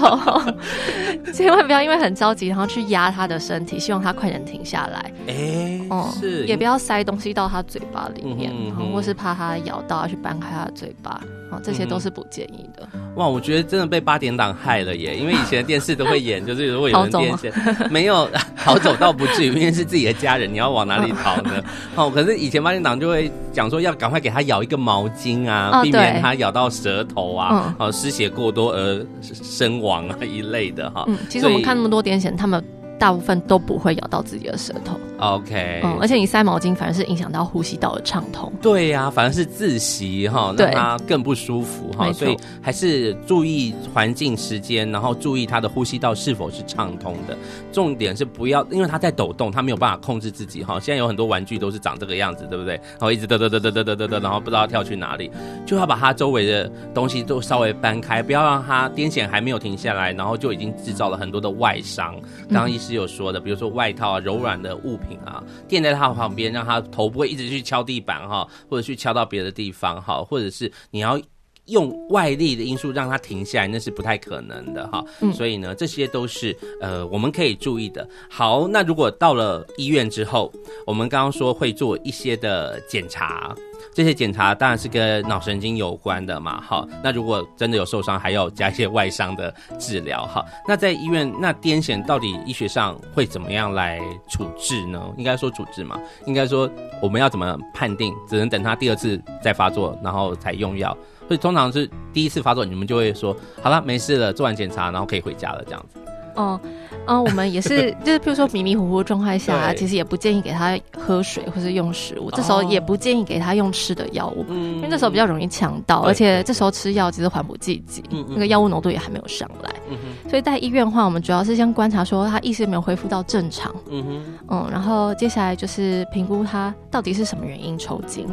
[1.34, 5.12] 千万不要因为很着急，然后去压他的身体，希望他快点停下来。
[5.26, 11.20] 哎、欸，哦、嗯，是，也不要塞东西到他嘴巴里面，嗯、哼或是怕他咬到，去掰开他的嘴巴。
[11.50, 12.88] 哦这些都是不建议的。
[13.16, 15.14] 哇，我觉得真的被八点档害了耶！
[15.14, 21.62] 因为以前的电视都会演，就是如果有人 癫痫，没有逃走倒不至于，因为是自己的家人，你要往哪里逃呢？
[21.94, 31.04] 哦，可是以前八点档就会讲说要赶快给他咬一个毛巾啊，避免他咬到舌头啊，哦，失血过多而身亡啊一类的哈。
[31.08, 32.62] 嗯，其实我们看那么多癫痫，他们。
[32.98, 34.98] 大部分都不会咬到自己的舌头。
[35.18, 38.52] OK，嗯，而且你塞毛巾反而是影响到呼吸道的畅通。
[38.60, 42.12] 对呀、啊，反而是自习哈，让他更不舒服哈。
[42.12, 47.36] 所以还是注意环境、时间，然后注意他的呼吸道是否是畅通的。
[47.70, 50.80] 重点是不要，因为他在抖动，他没有办法控制自己哈。
[50.80, 52.74] 现在有很多玩具都是长这个样子，对不对？
[52.74, 55.30] 然后一直嘚嘚嘚嘚嘚嘚嘚嘚，然后不知道跳去哪里，
[55.64, 62.14] 就要把他周围的东西都稍微搬开，不要让他癫痫还没有停下来，然后就已经制造了很多的外伤。
[62.48, 71.20] 刚刚医师有说的，比如说外套啊、柔软的物品啊，垫在他旁边，让他头不会一直去敲地板哈，或者去敲到别的地方哈，或者是你要
[71.66, 75.04] 用外力的因素让它停下来，那是不太可能的哈。
[75.20, 78.06] 嗯，所以呢，这些都是呃我们可以注意的。
[78.28, 80.52] 好，那如果到了医院之后，
[80.84, 83.54] 我们刚刚说会做一些的检查。
[83.94, 90.44] 这些检查当然是跟脑神经有关的嘛，好，那如果真的有受伤，还要加一些外伤的治疗，哈。
[90.66, 95.02] 那在医院，那癫痫到底医学上会怎么样来处置呢？
[95.18, 96.70] 应该说处置嘛，应该说
[97.02, 98.14] 我们要怎么判定？
[98.26, 100.96] 只能等他第二次再发作，然后才用药。
[101.28, 105.98] 所以通常是第一次发作，你们就会说好了，没事了，做完检查，然后可以回家了，这样子。
[106.34, 106.58] 哦，
[107.06, 119.96] 呃，我们也是， 就是譬如说迷迷糊糊的状态下，其实也不建议给他喝水或是用食物，这时候也不建议给他用吃的药物，嗯，因为这时候比较容易呛到，而且这时候吃药其实缓不济急，那个药物浓度也还没有上来，嗯，
[120.30, 128.26] 所以在医院的话，我们主要是先观察说他意识有没有恢复到正常，嗯哼，嗯，然后接下来就是评估他到底是什么原因抽筋，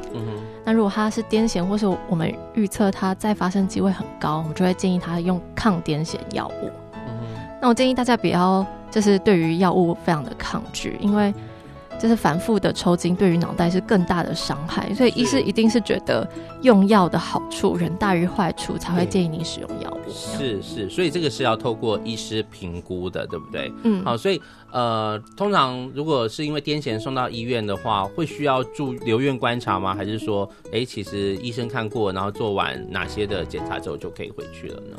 [0.63, 6.69] 那如果他是癫痫，或是我们预测他再发生机会很高，我们就会建议他用抗癫痫药物。
[7.61, 11.33] 那我建议大家不要，就是对于药物非常的抗拒，因为
[11.99, 16.27] 就是反复的抽筋对于脑袋是更大的伤害，所以医师一定是觉得
[16.61, 20.09] 用药的好处远大于坏处，才会建议你使用药物。
[20.09, 23.71] 是是，所以这个是要透过医师评估的，对不对？
[23.83, 29.93] 嗯，好，所以呃，通常如果是因为癫痫送到医院的话，会需要住留院观察吗？
[29.93, 34.97] 还是说，哎，其实医生看过，然后做完哪些的检查之后就可以回去了呢？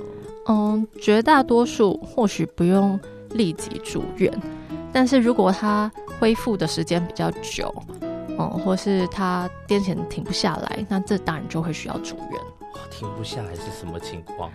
[0.49, 2.99] 嗯，绝大多数或许不用
[3.31, 4.33] 立即住院，
[4.92, 7.72] 但是如果他恢复的时间比较久，
[8.38, 12.40] 嗯，或是他癫痫停不下来，那这当然就会需要住院。
[12.90, 14.50] 停不下来是什么情况？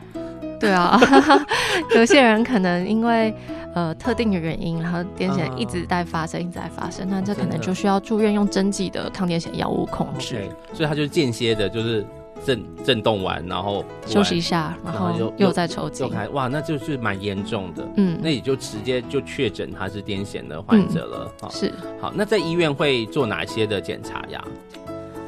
[0.59, 0.99] 对啊，
[1.95, 3.33] 有些人可能因为
[3.73, 10.35] 呃特定的原因，然后癫痫一直在发生，一直在发生，那这可能就需要住院用针剂的抗癫痫药物控制。
[10.35, 12.05] Okay, 所以他就间歇的，就是。
[12.43, 17.87] 震震动完，然后休息一下，然后又又再抽筋，哇，那就是蛮严重的。
[17.97, 21.31] 嗯，那也就直接就确诊他是癫痫的患者了。
[21.43, 24.43] 嗯、是好，那在医院会做哪些的检查呀？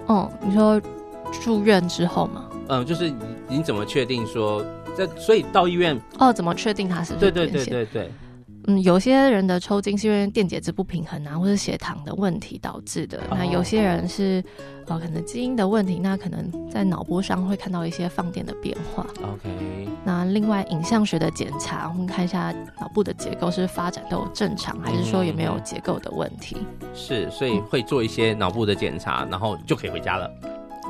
[0.08, 0.82] 哦，你说
[1.41, 2.46] 住院之后吗？
[2.70, 3.12] 嗯，就是
[3.48, 4.63] 你怎么确定说
[4.96, 5.08] 这？
[5.17, 8.12] 所以到医院哦，怎么确定他是对对对对对。
[8.70, 13.18] 嗯，有些人的抽筋是因为电解质不平衡啊，或者血糖的问题导致的。
[13.30, 13.40] Oh.
[13.40, 14.44] 那有些人是
[14.88, 19.06] 呃，可能基因的问题，那可能在脑波上会看到一些放电的变化。
[19.24, 19.88] OK。
[20.04, 26.58] 那另外影像学的检查，我们看一下脑部的结构是发展都正常，还是说有没有结构的问题？
[26.94, 30.30] 是，所以会做一些脑部的检查，然后就可以回家了。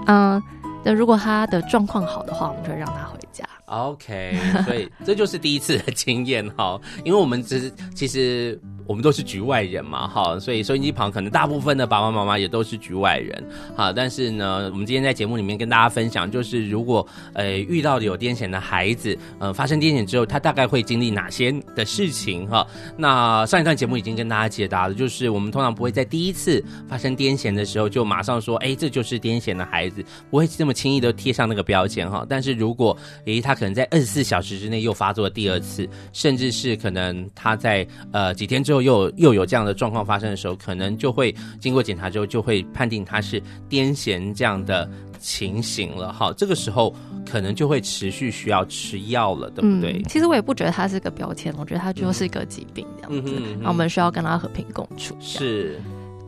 [0.08, 0.42] 嗯，
[0.84, 3.46] 那如果他的状况好的话，我们就让他回家。
[3.68, 8.60] OK，所以这就是第一次的经验哈，因为我们只是其实。
[8.88, 13.44] 我们都是局外人嘛，哈，所以收音机旁可能大部分的爸爸妈妈也都是局外人，
[13.76, 13.92] 哈。
[13.92, 22.66] 但是呢，我们今天在节目里面跟大家分享，就是如果呃遇到有癫痫的孩子，呃发生癫痫之后，他大概会经历哪些的事情，哈。
[22.98, 32.26] 那上一段节目已经跟大家解答了，就是我们通常不会在第一次发生癫痫的时候就马上说，哎，这就是癫痫的孩子，不会这么轻易的贴上那个标签，哈。
[32.30, 38.77] 但是如果诶他可能在二十四小时之内又发作第二次，甚至是可能他在呃几天之后。
[38.82, 46.12] 又又有这样的状况发生的时候，可能就会经过检查之后，就会判定他是癫痫这样的情形了。
[46.14, 46.94] 哈，这个时候
[47.30, 49.94] 可能就会持续需要吃药了，对不对？
[49.94, 53.34] 嗯，其实我也不觉得它是个标签，我觉得它就是一个疾病这样子。
[53.62, 55.16] 那我们需要跟它和平共处。
[55.20, 55.80] 是。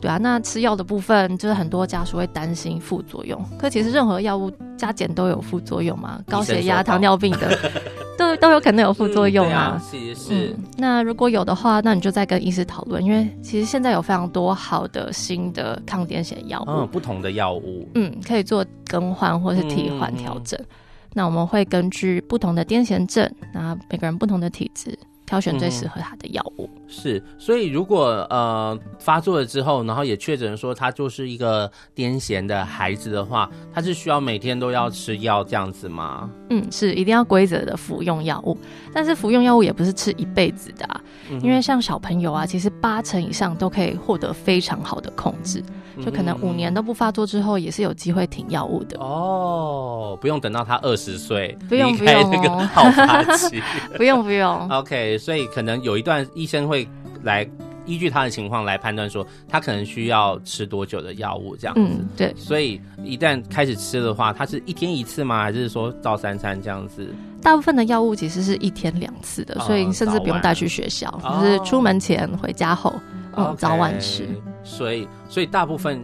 [0.01, 7.57] 对啊，那吃药的部分就是很多家属会担心副作用，可其实任何药物加减都有副作用嘛，高血压、糖尿病的
[8.19, 9.81] 都都有可能有副作用啊。
[9.89, 10.63] 是、嗯、是、嗯。
[10.77, 20.59] 那如果有的话，那你就再跟医师讨论，因为其实现在有非常多好的新的抗癫痫药物，嗯，不同的药物，嗯，可以做更换或是替换调整。
[20.59, 20.67] 嗯、
[21.13, 24.97] 那我们会根据不同的癫痫症，那每个人不同的体质。
[25.29, 26.67] 挑选最适合他的药物。
[26.73, 36.27] 嗯、是，所以如果呃发作了之后，然后也确诊说他就是一个癫痫的孩子的话，他是需要每天都要吃药这样子吗？
[36.49, 38.57] 嗯，是一定要规则的服用药物，
[38.91, 45.63] 但是服用药物也不是吃一辈子的啊，嗯、因为像小朋友啊，其实八成以上都可以获得非常好的控制。
[46.03, 50.17] 就可能五年都不发作之后，也是有机会停药物的哦。
[50.21, 53.61] 不用等到他二十岁， 不用不用那个好发期，
[53.95, 54.69] 不用不用。
[54.69, 56.87] OK，所以可能有一段医生会
[57.23, 57.47] 来
[57.85, 61.81] 依据他的情况来判断说，他可能需要吃多久的药物这样子。
[61.81, 62.33] 嗯，对。
[62.37, 65.41] 所以一旦开始吃的话，他是一天一次吗？
[65.41, 67.07] 还是说照三餐这样子？
[67.41, 72.93] 大部分的药物其实是一天两次的，所以甚至不用带去学校，就、哦、是出门前、回家后。
[73.39, 74.27] 嗯，早晚吃，
[74.63, 76.01] 所以所以大部分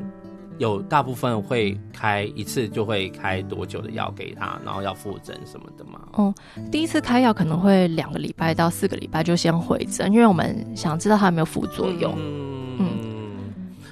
[0.57, 5.99] 有大部分会开一次就会开多久的药给他，然后要复诊什么的吗？
[6.13, 12.15] 哦、嗯，第一次开药可能会两个礼拜到四个礼拜就先回诊，因为我们想知道他有没有副作用。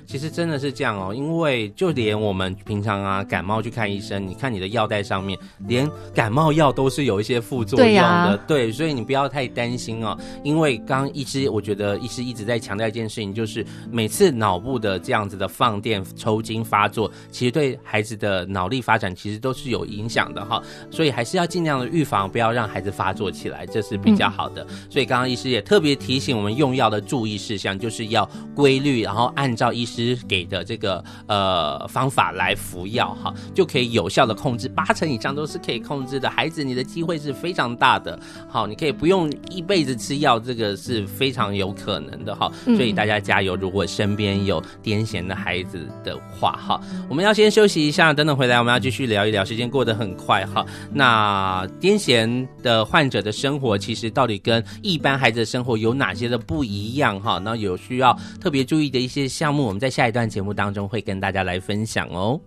[0.06, 5.38] 其实真的是这样哦，因为就连我们平常啊感冒去看医生，你看你的药袋上面，
[5.68, 10.18] 连感冒药都是有一些副作用的，对啊，对，所以你不要太担心哦。
[10.44, 20.62] 因为刚刚医师，我觉得医师一直在强调一件事情，就是每次脑部的这样子的放电、抽筋发作，其实对孩子的脑力发展其实都是有影响的哈。
[20.92, 24.66] 所以还是要尽量的预防，不要让孩子发作起来，这是比较好的。
[24.70, 24.78] 嗯。
[24.90, 30.18] 所以刚刚医师也特别提醒我们用药的注意事项，就是要规律，然后按照医师。
[30.28, 36.30] 给的这个呃方法来服药哈，就可以有效的控制，八成以上都是可以控制的。
[36.30, 38.18] 孩子，你的机会是非常大的，
[38.50, 42.52] 好，你可以不用一辈子吃药，这个是非常有可能的哈。
[42.66, 43.56] 所以大家加油！
[43.56, 49.44] 如果身边有癫痫的孩子的话，哈，我们要先休息一下，等等回来我们要继续聊一聊。
[49.46, 57.40] 时间过得很快哈，那癫痫的患者的生活其实到底跟一般孩子的生活有哪些的不一样哈？
[57.44, 62.40] 那有需要特别注意的一些项目，我们在下一段节目当中会跟大家来分享哦。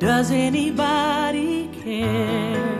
[0.00, 1.57] Does anybody
[1.88, 2.77] 庭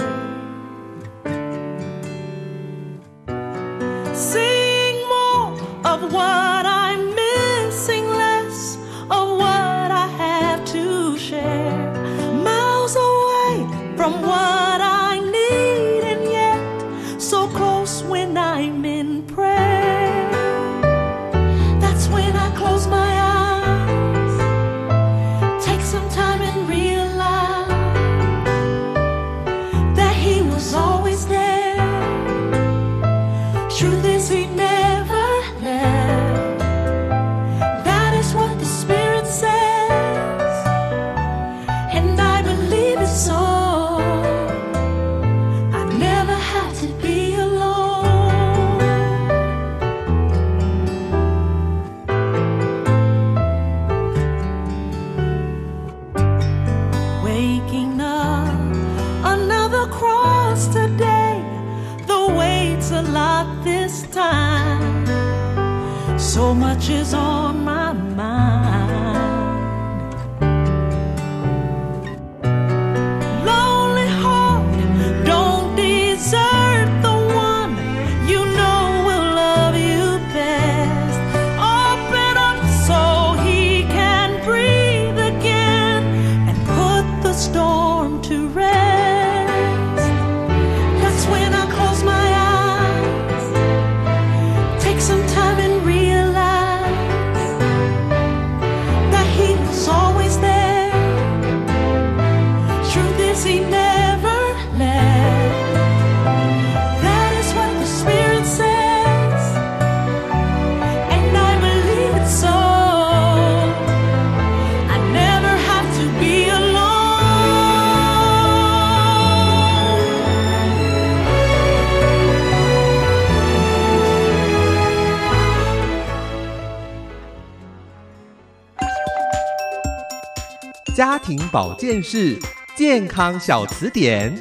[131.50, 132.38] 保健室
[132.76, 134.34] 健康小词典。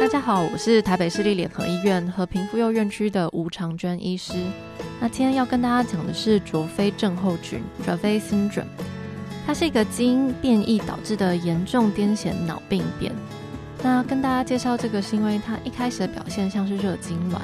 [0.00, 4.34] 大家好，我是台北市立联合医院和平妇幼院区的吴长娟医师。
[5.00, 8.66] 那今天要跟大家讲的是卓菲症候群 d r a v e syndrome），
[9.44, 13.12] 它是一个基因变异导致的严重癫痫脑病变。
[13.82, 17.40] 那跟大家介绍这个，是因为它一开始的表现像是热痉挛，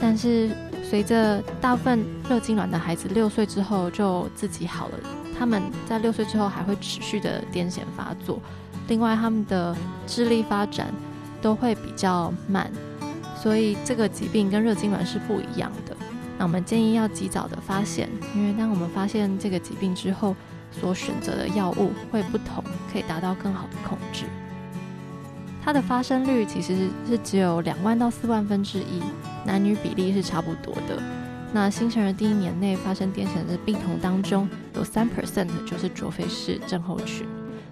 [0.00, 0.50] 但是
[0.88, 4.94] 随着大部分热痉挛的孩子六岁之后就自己好了，
[5.38, 8.40] 他们在六岁之后还会持续的癫痫发作。
[8.88, 9.76] 另外，他们的
[10.06, 10.86] 智力发展
[11.42, 12.72] 都会比较慢，
[13.36, 15.94] 所以这个疾病跟热痉挛是不一样的。
[16.38, 20.34] 那我们建议要及早的发现，因为当我们发现这个疾病之后，
[20.72, 24.24] 所选择的药物会不同，可以达到更好的控制。
[25.68, 29.02] 它的发生率其实是只有两万到四万分之一，
[29.44, 30.98] 男女比例是差不多的。
[31.52, 37.26] 那新生儿第一年内发生癫痫的病童当中，有三 percent 就是卓菲氏症候群，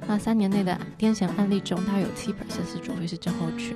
[0.07, 3.75] 那三年内的癫痫案例中，大概有七 percent 是卓慧氏症候群，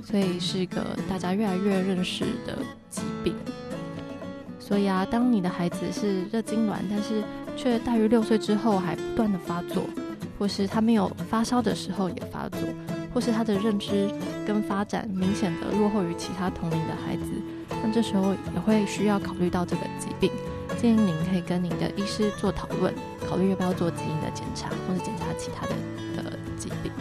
[0.00, 2.56] 所以是一个大家越来越认识的
[2.88, 3.34] 疾病。
[4.60, 7.20] 所以啊，当你的孩子是热痉挛，但是
[7.56, 9.82] 却大于六岁之后还不断的发作，
[10.38, 12.60] 或是他没有发烧的时候也发作，
[13.16, 14.10] 或是他的认知
[14.46, 17.22] 跟发展明显的落后于其他同龄的孩子，
[17.82, 20.30] 那这时候也会需要考虑到这个疾病。
[20.76, 22.92] 建议您可以跟您的医师做讨论，
[23.26, 25.72] 考虑要不要做基因的检查，或是检查其他的
[26.14, 26.92] 的疾病。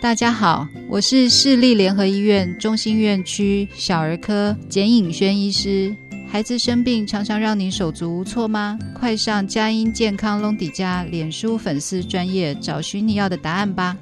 [0.00, 5.94] 大家好，我是市立联合医院中心院区小儿科简颖轩医师。
[6.32, 8.78] 孩子生病常常让你手足无措吗？
[8.94, 13.94] 快上佳音健康隆底家脸书粉丝专业，找寻你要的答案吧。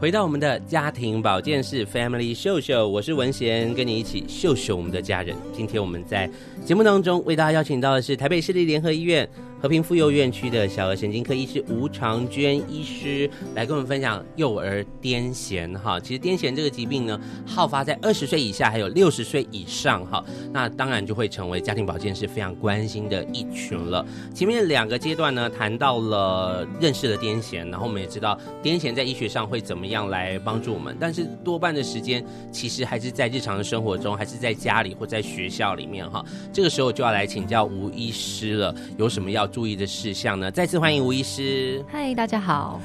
[0.00, 5.36] 回到我们的家庭保健室 Family 秀秀，我是文贤，跟你一起秀秀我们的家人。
[5.54, 6.28] 今天我们在
[6.64, 9.28] 节目当中为大家邀请到的是台北市立联合医院
[9.60, 15.72] 和平妇幼院区的小儿神经科医师吴长娟医师，来跟我们分享幼儿癫痫。
[15.78, 20.04] 哈，其实癫痫这个疾病呢，好发在二十岁以下，还有六十岁以上。
[20.06, 24.04] 哈，那当然就会成为家庭保健室非常关心的一群了。
[24.34, 36.08] 前面两个阶段呢，谈到了认识了癫痫，然后我们也知道癫痫在医学上会怎么样来帮助我们，但是多半的时间其实还是在日常的生活中，还是在家里或在学校里面。
[36.10, 40.50] 哈，这个时候就要来请教吴医师了，有什么要注意的事项呢？
[40.50, 41.82] 再次欢迎吴医师。
[41.90, 42.78] 嗨，大家好。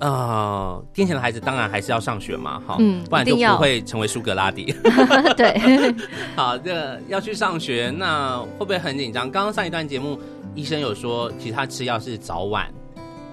[0.00, 4.74] 呃，癫痫的孩子当然还是要上学嘛，哈，嗯，不然就不会成为苏格拉底。
[5.36, 5.56] 对，
[6.34, 9.30] 好，这个要去上学，那会不会很紧张？
[9.30, 10.18] 刚刚上一段节目，
[10.56, 12.68] 医生有说，其实他吃药是早晚，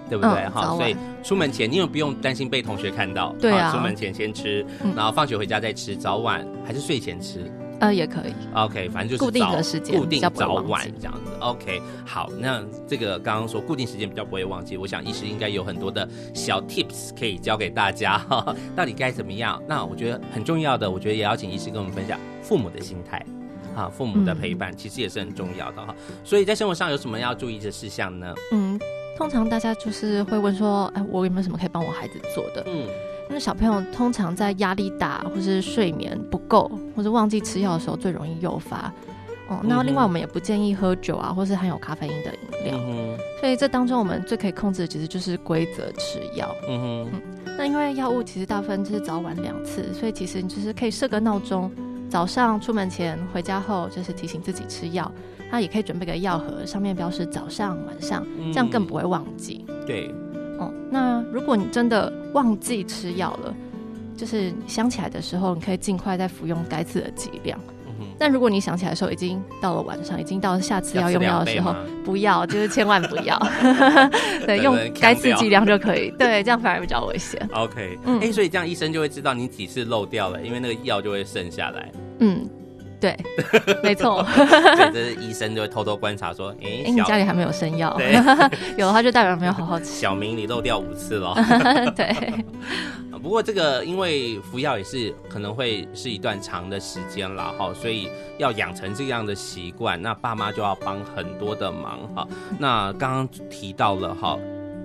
[0.07, 0.47] 对不对？
[0.49, 4.63] 哈、嗯，所以出门前你也不用担心被同学看到，对啊，出门前先吃，
[4.95, 7.51] 然后放学回家再吃，早晚还是睡前吃？
[7.79, 8.33] 呃，也可以。
[8.53, 11.31] OK，反正就是固定的时间，固定早晚这样子。
[11.39, 19.61] OK，好，那这个刚刚说固定时间比较不会忘记，我想医师应该有很多的小 Tips 可以教给大家哈，到底该怎么样？
[19.67, 23.25] 那我觉得很重要的，我觉得也要请医师跟我们分享父母的心态
[23.75, 25.95] 啊，父母的陪伴其实也是很重要的哈。
[26.09, 28.33] 嗯、所以在生活上有什么要注意的事项呢？
[28.51, 28.77] 嗯，
[29.17, 32.63] 通常大家就是会问说，哎，我有没有什么可以帮我孩子做的？
[32.67, 32.87] 嗯。
[33.29, 38.91] 因为小朋友通常在压力大，或是睡眠不够，或者忘记吃药的时候，最容易诱发。
[39.47, 42.77] 哦，那另外我们也不建议喝酒啊，或是含有咖啡因的饮料。
[42.77, 43.17] 嗯。
[43.39, 46.53] 所以这当中我们最可以控制的其实就是规则吃药。
[46.67, 47.09] 嗯哼。
[47.13, 47.55] 嗯。
[47.57, 51.71] 那因为药物其实大部分就是早晚两次，所以其实你就是可以设个闹钟，
[52.09, 55.11] 早上出门前、回家后就是提醒自己吃药。
[55.51, 59.65] 那也可以准备个药盒，上面标示早上、晚上，这样更不会忘记。
[59.67, 59.85] 嗯。
[59.85, 60.13] 对。
[60.59, 63.55] 哦，那如果你真的忘记吃药了，
[64.15, 67.57] 就是想起来的时候，你可以尽快再服用该次的剂量。
[67.87, 68.05] 嗯哼。
[68.19, 73.39] 但如果你想起来的时候，已经到了晚上，已经到了下次要用药的时候，不要，就是千万不要。
[74.45, 76.11] 对，用该次剂量就可以。
[76.19, 77.41] 对，这样反而比较危险。
[77.53, 81.89] OK，嗯，所以这样医生就会知道你几次漏掉了，因为那个药就会剩下来。
[82.19, 82.47] 嗯。
[82.99, 83.17] 对，
[83.81, 84.25] 没错。
[84.75, 87.97] 对，这是医生就会偷偷观察说， 哎、欸，你家里还没有生药，
[88.77, 89.85] 有的话就代表没有好好吃。
[89.85, 91.33] 小明，你漏掉五次了。
[91.95, 92.15] 对。
[93.21, 102.25] 不过这个因为服药也是可能会是一段长的时间了哈，所以要养成这样的习惯，那爸妈就要帮很多的忙哈。
[102.57, 104.37] 那刚刚提到了哈，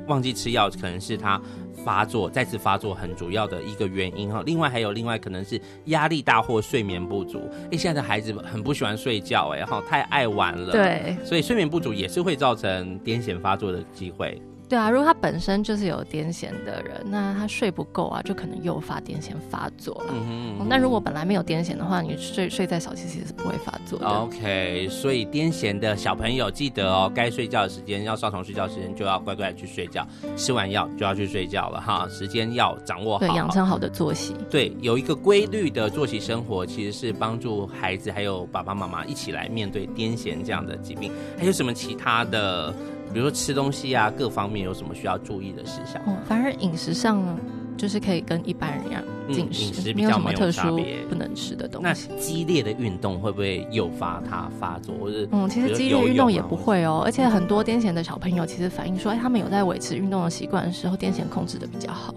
[0.08, 1.40] 忘记吃药可能是他。
[1.84, 7.42] 发作再次发作很主要的一个原因哈，另外还有另外可能是压力大或睡眠不足。
[7.70, 14.40] 哎，现在的孩子很不喜欢睡觉，哎哈，太爱玩了，对，所以睡眠不足也是会造成癫痫发作的机会。
[14.68, 20.10] 对啊，如果他本身就是有癫痫的人，那他睡不够啊，就可能诱发癫痫发作了。
[20.12, 24.06] 嗯哼，嗯，那如果本来没有癫痫的话，你睡睡再少，其实是不会发作的。
[24.06, 30.06] OK，所以癫痫的小朋友记得哦，该睡觉的时间要上床睡觉时间就要乖乖去睡觉，
[30.36, 34.34] 吃完药就要去睡觉了哈，时间要掌握好，对，养成好的作息。
[34.50, 41.12] 对，有一个规律的作息生活，其实是帮助孩子还有爸爸妈妈一起来面对癫痫这样的疾病。
[41.38, 42.74] 还有什么其他的？
[43.14, 46.02] 比如说吃东西啊，各方面有什么需要注意的事项？
[46.04, 47.38] 哦，反而饮食上呢，
[47.76, 49.00] 就是可以跟一般人一样
[49.32, 52.08] 进食，嗯、饮食比较没有特殊不能吃的东西。
[52.10, 54.92] 那激烈的运动会不会诱发它发作？
[55.00, 57.02] 或者嗯，其实激烈运动也不会哦。
[57.04, 62.12] 而且很多癫痫的小朋友其实反映说，哎，他们有在维持运动的习惯的时候，癫痫控制的比较好。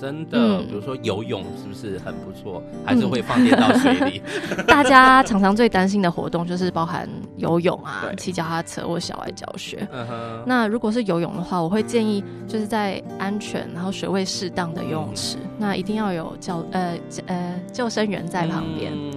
[0.00, 2.62] 真的，嗯，比如说游泳是不是很不错？
[2.84, 4.22] 还是会放电到水里？
[4.56, 9.86] 嗯、 大家常常最担心的活动就是包含游泳啊、骑脚踏车或小孩教学。
[9.92, 10.42] Uh.
[10.46, 16.96] 那如果是游泳的话，我会建议就是在安全然后水位适当的游泳池，嗯，那一定要有教呃
[17.26, 18.92] 呃救生员在旁边。
[18.94, 19.12] 嗯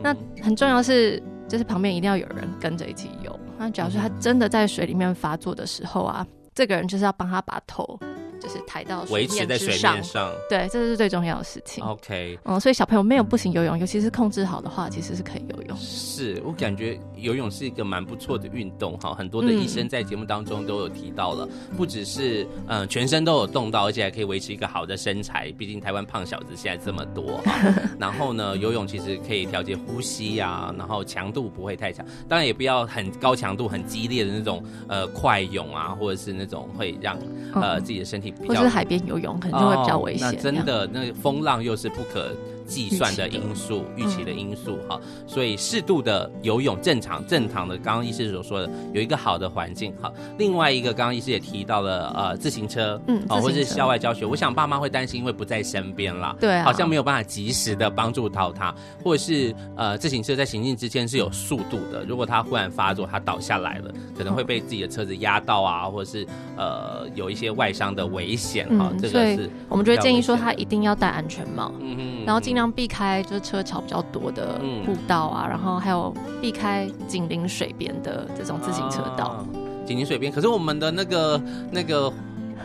[0.00, 3.36] 那很重要是，就是旁边一定要有人跟着一起游。
[3.58, 6.24] 那假如说他真的在水里面发作的时候啊，
[6.54, 7.98] 这个人就是要帮他把头。
[8.40, 11.84] 就是抬到维持在水面上，对，这是最重要的事情。
[11.84, 15.76] OK，嗯，所以小朋友没有不行游泳，尤其是控制好的话，其实是可以游泳。
[15.78, 25.52] 是我感觉游泳是一个蛮不错的运动哈，很多的医生在节目当中都有提到了，嗯、不只是嗯全身都有动到，而且还可以维持一个好的身材。
[25.58, 37.18] 毕竟台湾胖小子现在这么多哈， 然后呢，游泳其实可以调节呼吸呀、啊，然后强度不会太强，当然也不要很高强度、很激烈的那种呃快泳啊，或者是那种会让
[37.54, 38.27] 呃自己的身体。
[38.46, 40.28] 或者是海边游泳，可能就会比较危险。
[40.28, 40.32] 哦。
[40.34, 42.30] 那真的，那个风浪又是不可
[42.68, 50.12] 计算的因素，预期的因素哈，所以适度的游泳，正常正常的，刚刚医师所说的，有一个好的环境哈。
[50.36, 66.26] 另外一个，刚刚医师也提到了呃自行车，嗯，哦，或者是校外教学，我想爸妈会担心，因为不在身边啦，对啊，好像没有办法及时的帮助到他，或者是呃自行车在行进之间是有速度的，如果他忽然发作，他倒下来了，可能会被自己的车子压到啊，或者是
[66.58, 68.92] 呃有一些外伤的危险哈。
[69.00, 72.57] 这个是我们就会建议说他一定要戴安全帽，嗯哼，然后尽。
[72.57, 79.46] 尽量避开就是车桥比较多的步道啊，嗯、然后还有避开紧邻水边的这种自行车道。
[79.86, 81.40] 紧邻水边，可是我们的那个
[81.70, 82.12] 那个。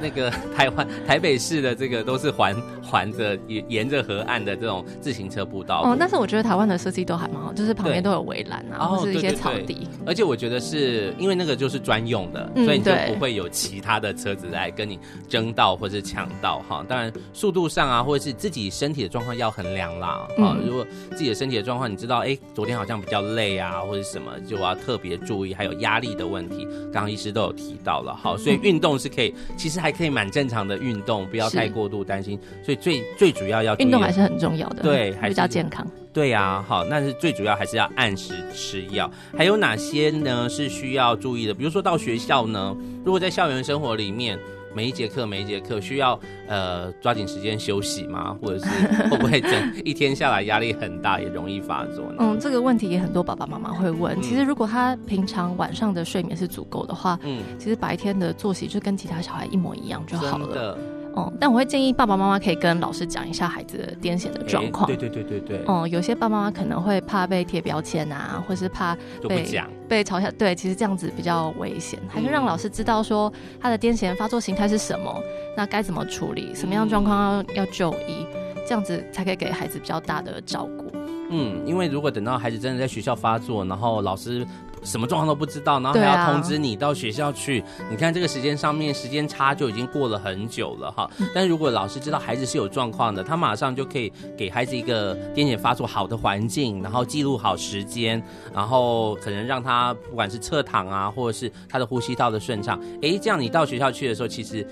[0.04, 9.66] 那个 台湾台北市的这个都是环环着沿沿着河岸的这种自行车步道哦，但是我觉得台湾的设计都还蛮好，就是旁边都有围栏啊，或是一些草地。
[9.66, 14.99] 对对对，而且我觉得是因为那个就是专用的，嗯、所以你就不会有其他的车子来跟你
[15.30, 16.86] 争道或者抢道哈。
[16.86, 20.28] 当然速度上啊，或者是自己身体的状况要衡量啦。
[20.38, 25.54] 啊、嗯，如果自己的身体的状况，你知道哎，昨天好像比较累啊，或者什么，就要特别注意。
[25.54, 28.14] 还有压力的问题，刚刚医师都有提到了。
[28.14, 29.93] 好，所以运动是可以，其实还。
[29.94, 32.39] 可以蛮正常的运动，不要太过度担心。
[32.64, 35.86] 所以最最主要要运动还是很重要的，对，还是比较健康。
[36.12, 39.10] 对呀、啊，好，那是最主要还是要按时吃药。
[39.38, 41.54] 还有哪些呢是需要注意的？
[41.54, 42.76] 比如说到学校呢，
[43.06, 44.38] 如果在校园生活里面。
[44.76, 48.36] 每一节课，每一节课需要呃抓紧时间休息吗？
[48.41, 48.65] 或者是
[49.09, 49.51] 会不会整
[49.86, 52.17] 一天下来压力很大，也容易发作呢？
[52.19, 54.17] 嗯，这个问题也很多爸爸妈妈会问。
[54.17, 60.78] 嗯、其实如果他平常晚上的睡眠是足够的话，嗯，其实白天的作息就跟其他小孩一模一样就好了。
[61.14, 64.88] 哦、嗯，但我会建议爸爸妈妈可以跟老师讲一下孩子的癫痫的状况。
[64.88, 65.57] 对对对对对。
[65.66, 68.95] 哦、嗯，有些爸爸妈妈可能会怕被贴标签啊，或是怕
[69.28, 69.45] 被
[69.88, 70.30] 被嘲笑。
[70.32, 75.22] 对，其实这样子比较危险，还是让老师知道说他的癫痫发作形态是什么，
[75.55, 78.26] 那该怎么处理，什么样状况要要就医，
[78.68, 80.91] 这样子才可以给孩子比较大的照顾。
[81.34, 84.45] 嗯，因为如果等到孩子真的在学校发作，然后老师。
[84.86, 87.61] 什么状况都不知道，然后还要通知你到学校去。
[87.61, 91.09] 啊、你看这个时间上面时间差就已经过了很久了哈。
[91.34, 98.21] 但是如果老师知道孩子是有状况的，他马上就可以给孩子一个癫痫发作好的环境，然后记录好时间，
[98.53, 104.67] 然后可能让他不管是侧躺啊，或者是他的呼吸道的顺畅，哎，这样你到学校去的时候，其实。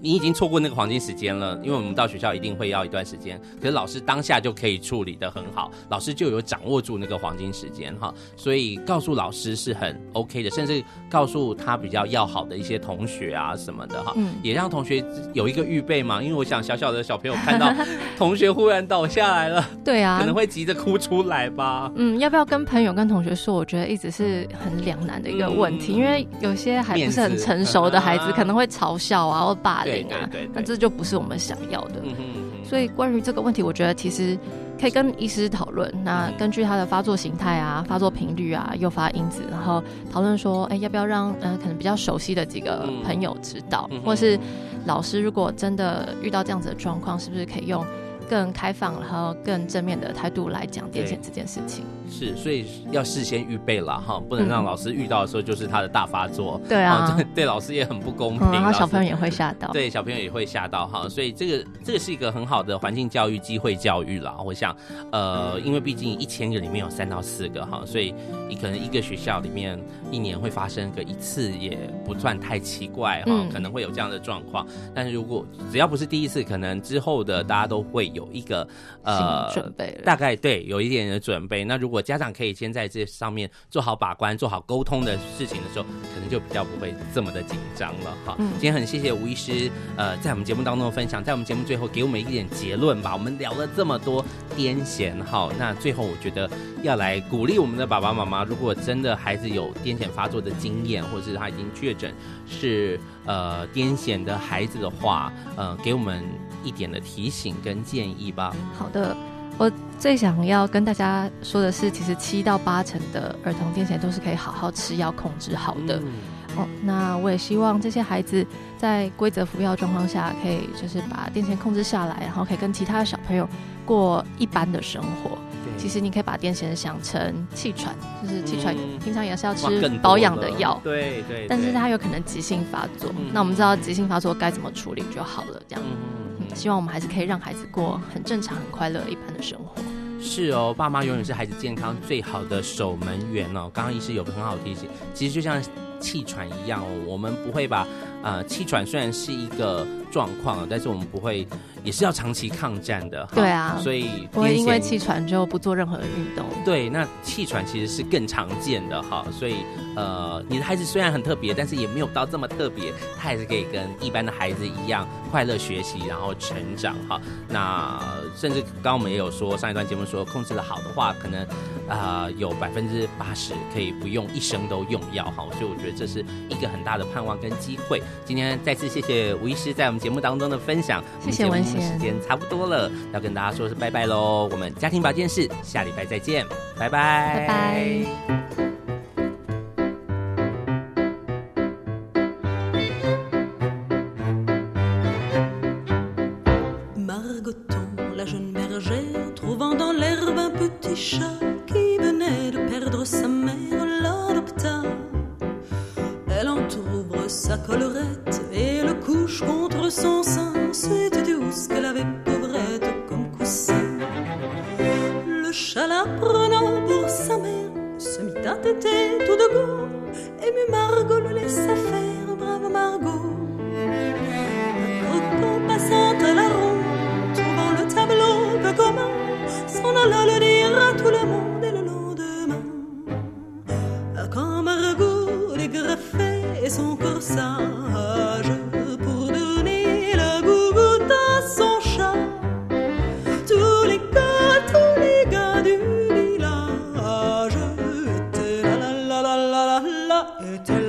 [0.00, 17.72] 你已经错过那个黄金时间了，因为我们到学校一定会要一段时间，可是老师当下就可以处理的很好，老师就有掌握住那个黄金时间哈，所以告诉老师是很 OK 的，甚至告诉他比较要好的一些同学啊什么的哈，嗯，也让同学有一个预备嘛，因为我想小小的小朋友看到
[18.16, 23.56] 同学忽然倒下来了，对啊，可能会急着哭出来吧，嗯，要不要跟朋友跟同学说？
[23.56, 30.08] 我觉得一直是很两难的一个问题，嗯、因为有些还不是很成熟的孩子可能会嘲笑啊或霸凌。
[30.08, 32.00] 对，对对对，那这就不是我们想要的。
[32.02, 34.38] 嗯哼嗯哼，所以关于这个问题，我觉得其实
[34.80, 35.92] 可以跟医师讨论。
[36.04, 44.38] 那根据他的发作形态啊、发作频率啊、诱发因子，然后讨论说，哎，要不要让嗯、呃、可能比较熟悉的几个朋友知道，嗯、或是
[44.84, 47.84] 老师如果真的遇到这样子的状况，是不是可以用
[48.28, 51.84] 更开放，然后更正面的态度来讲癫痫这件事情？
[52.08, 56.60] 是，所以要事先预备了哈，不能让老师遇到的时候就是他的大发作。
[56.68, 59.68] 对啊，对，对老师也很不公平，然后小朋友也会吓到。
[59.72, 64.36] 对，小朋友也会吓到哈，所以这个这个是一个很好的环境教育、机会教育啦。
[64.44, 64.74] 我想，
[65.12, 68.14] 呃，因为毕竟一千个里面有三到四个哈，所以
[68.48, 69.78] 你可能一个学校里面
[70.10, 74.66] 一年会发生个一次，也不算太奇怪哈，可能会有这样的状况。
[74.94, 78.66] 但是如果只要不是第一次，可能之后的大家都会有一个
[79.02, 81.64] 呃准备，大概对有一点点的准备。
[81.64, 85.84] 那如果我家长可以先在这上面做好把关、做好沟通的事情的时候，
[86.14, 88.36] 可能就比较不会这么的紧张了哈。
[88.38, 93.14] 嗯、今天很谢谢吴医师，呃，在我们节目当中的分享，在我们节目最后给我们一点结论吧。
[93.14, 94.22] 我们聊了这么多
[94.54, 96.50] 癫痫，哈，那最后我觉得
[96.82, 102.12] 要来鼓励我们的爸爸妈妈，如果真的孩子有癫痫发作的经验，或者是他已经确诊
[102.46, 106.22] 是呃癫痫的孩子的话，呃，给我们
[106.62, 108.54] 一点的提醒跟建议吧。
[108.76, 109.16] 好的。
[109.58, 115.98] 我最想要跟大家说的是，其实七到八成的儿童癫痫都是可以好好吃药控制好的。
[115.98, 116.12] 嗯、
[116.56, 118.46] 哦，那我也希望这些孩子
[118.76, 123.48] 在规则服药状况下，可以就是把癫痫控制下来，然后可以跟其他的小朋友
[123.84, 125.38] 过一般的生活。
[125.78, 131.46] 其实你可以把癫痫想成气喘，就是气喘平常也是要吃保养的药，对对。
[131.48, 135.60] 但是它有可能急性发作，嗯、那我们知道急性发作该怎么处理就好了。
[135.68, 139.80] 这样，嗯，希望我们还是可以让孩子过很正常、很快乐一般的生活。
[140.20, 143.70] 是哦，爸妈永远是孩子健康最好的守门员哦。
[143.72, 145.62] 刚刚医师有个很好的提醒，其实就像
[146.00, 147.86] 气喘一样哦，我们不会把
[148.26, 151.46] 呃气喘虽然是一个状况，但是我们不会。
[151.84, 156.44] 也是要长期抗战的，对啊，所以不会因为气喘就不做任何的运动。
[156.64, 159.58] 对，那气喘其实是更常见的哈，所以
[159.94, 167.20] 呃，你的孩子虽然很特别，但是也没有到这么特别，他还是可以跟一般的孩子一样快乐学习，然后成长哈。
[167.48, 168.02] 那
[168.36, 171.42] 甚至刚刚我们也有说，上一段节目说控制的好的话，可能
[171.88, 175.46] 啊、呃、有百分之八十可以不用一生都用药哈。
[175.58, 178.02] 所以我觉得这是一个很大的盼望跟机会。
[178.24, 181.80] 今天再次谢谢吴医师在我们节目当中的分享，谢谢文贤。
[181.80, 184.48] 时间差不多了，要跟大家说是拜拜喽。
[184.52, 186.46] 我们家庭保健室下礼拜再见，
[186.78, 188.65] 拜拜，拜拜。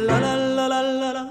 [0.07, 1.25] la la la la la la.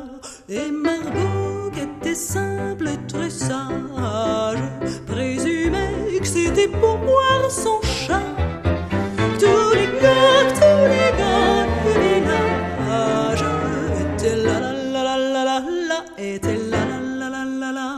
[0.48, 4.64] Et Margot, qui était simple et très sage,
[5.06, 8.28] présumait que c'était pour boire son chat.
[9.42, 13.44] Tous les gars, tous les gars du village
[14.02, 15.56] étaient la la la la la la
[15.90, 17.88] la, étaient la la la la la la.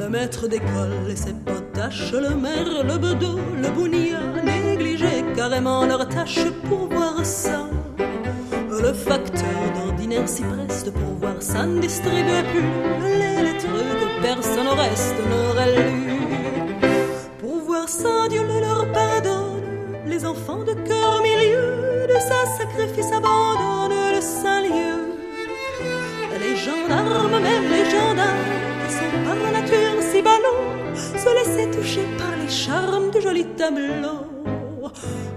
[0.00, 4.26] Le maître d'école et ses potaches, le maire, le bedeau, le bougnat,
[5.36, 7.68] carrément leur tâche pour voir ça.
[8.70, 13.66] Le facteur d'ordinaire s'y preste pour voir ça ne distribue plus les lettres
[14.00, 16.80] que personne au reste n'aurait lues.
[17.38, 19.62] Pour voir ça, Dieu le leur pardonne.
[20.06, 25.14] Les enfants de cœur au milieu de sa sacrifice abandonne le saint lieu.
[26.40, 28.54] Les gendarmes, même les gendarmes,
[28.86, 34.33] qui sont par nature si ballons, se laissaient toucher par les charmes de jolis tableaux.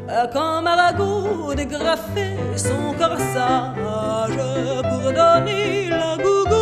[0.09, 4.39] Euh, qu'un maragout dégrafait son corsage
[4.89, 6.56] pour donner la gougoune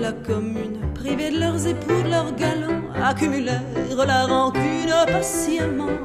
[0.00, 5.98] la commune, privés de leurs époux, de leurs galants, accumulèrent la rancune patiemment.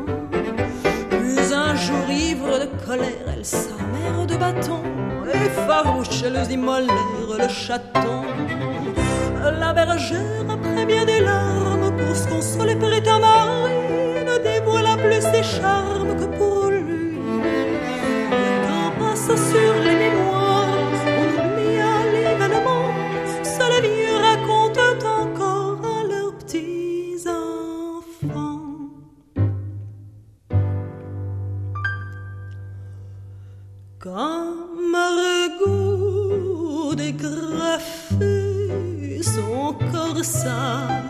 [1.09, 4.83] Puis un jour, ivre de colère, elles s'armèrent de bâtons,
[5.33, 8.23] et farouches, elles immolèrent le chaton.
[9.59, 13.67] La bergère, après bien des larmes, pour se consoler par à
[14.27, 17.19] ne dévoila plus ses charmes que pour lui.
[18.31, 20.24] Le temps passa sur les mémoires
[40.25, 41.04] sun.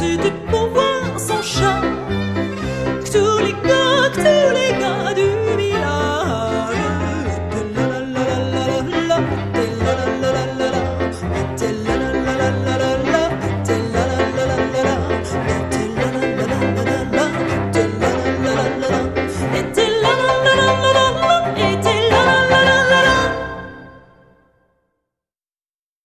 [0.00, 0.39] c'est des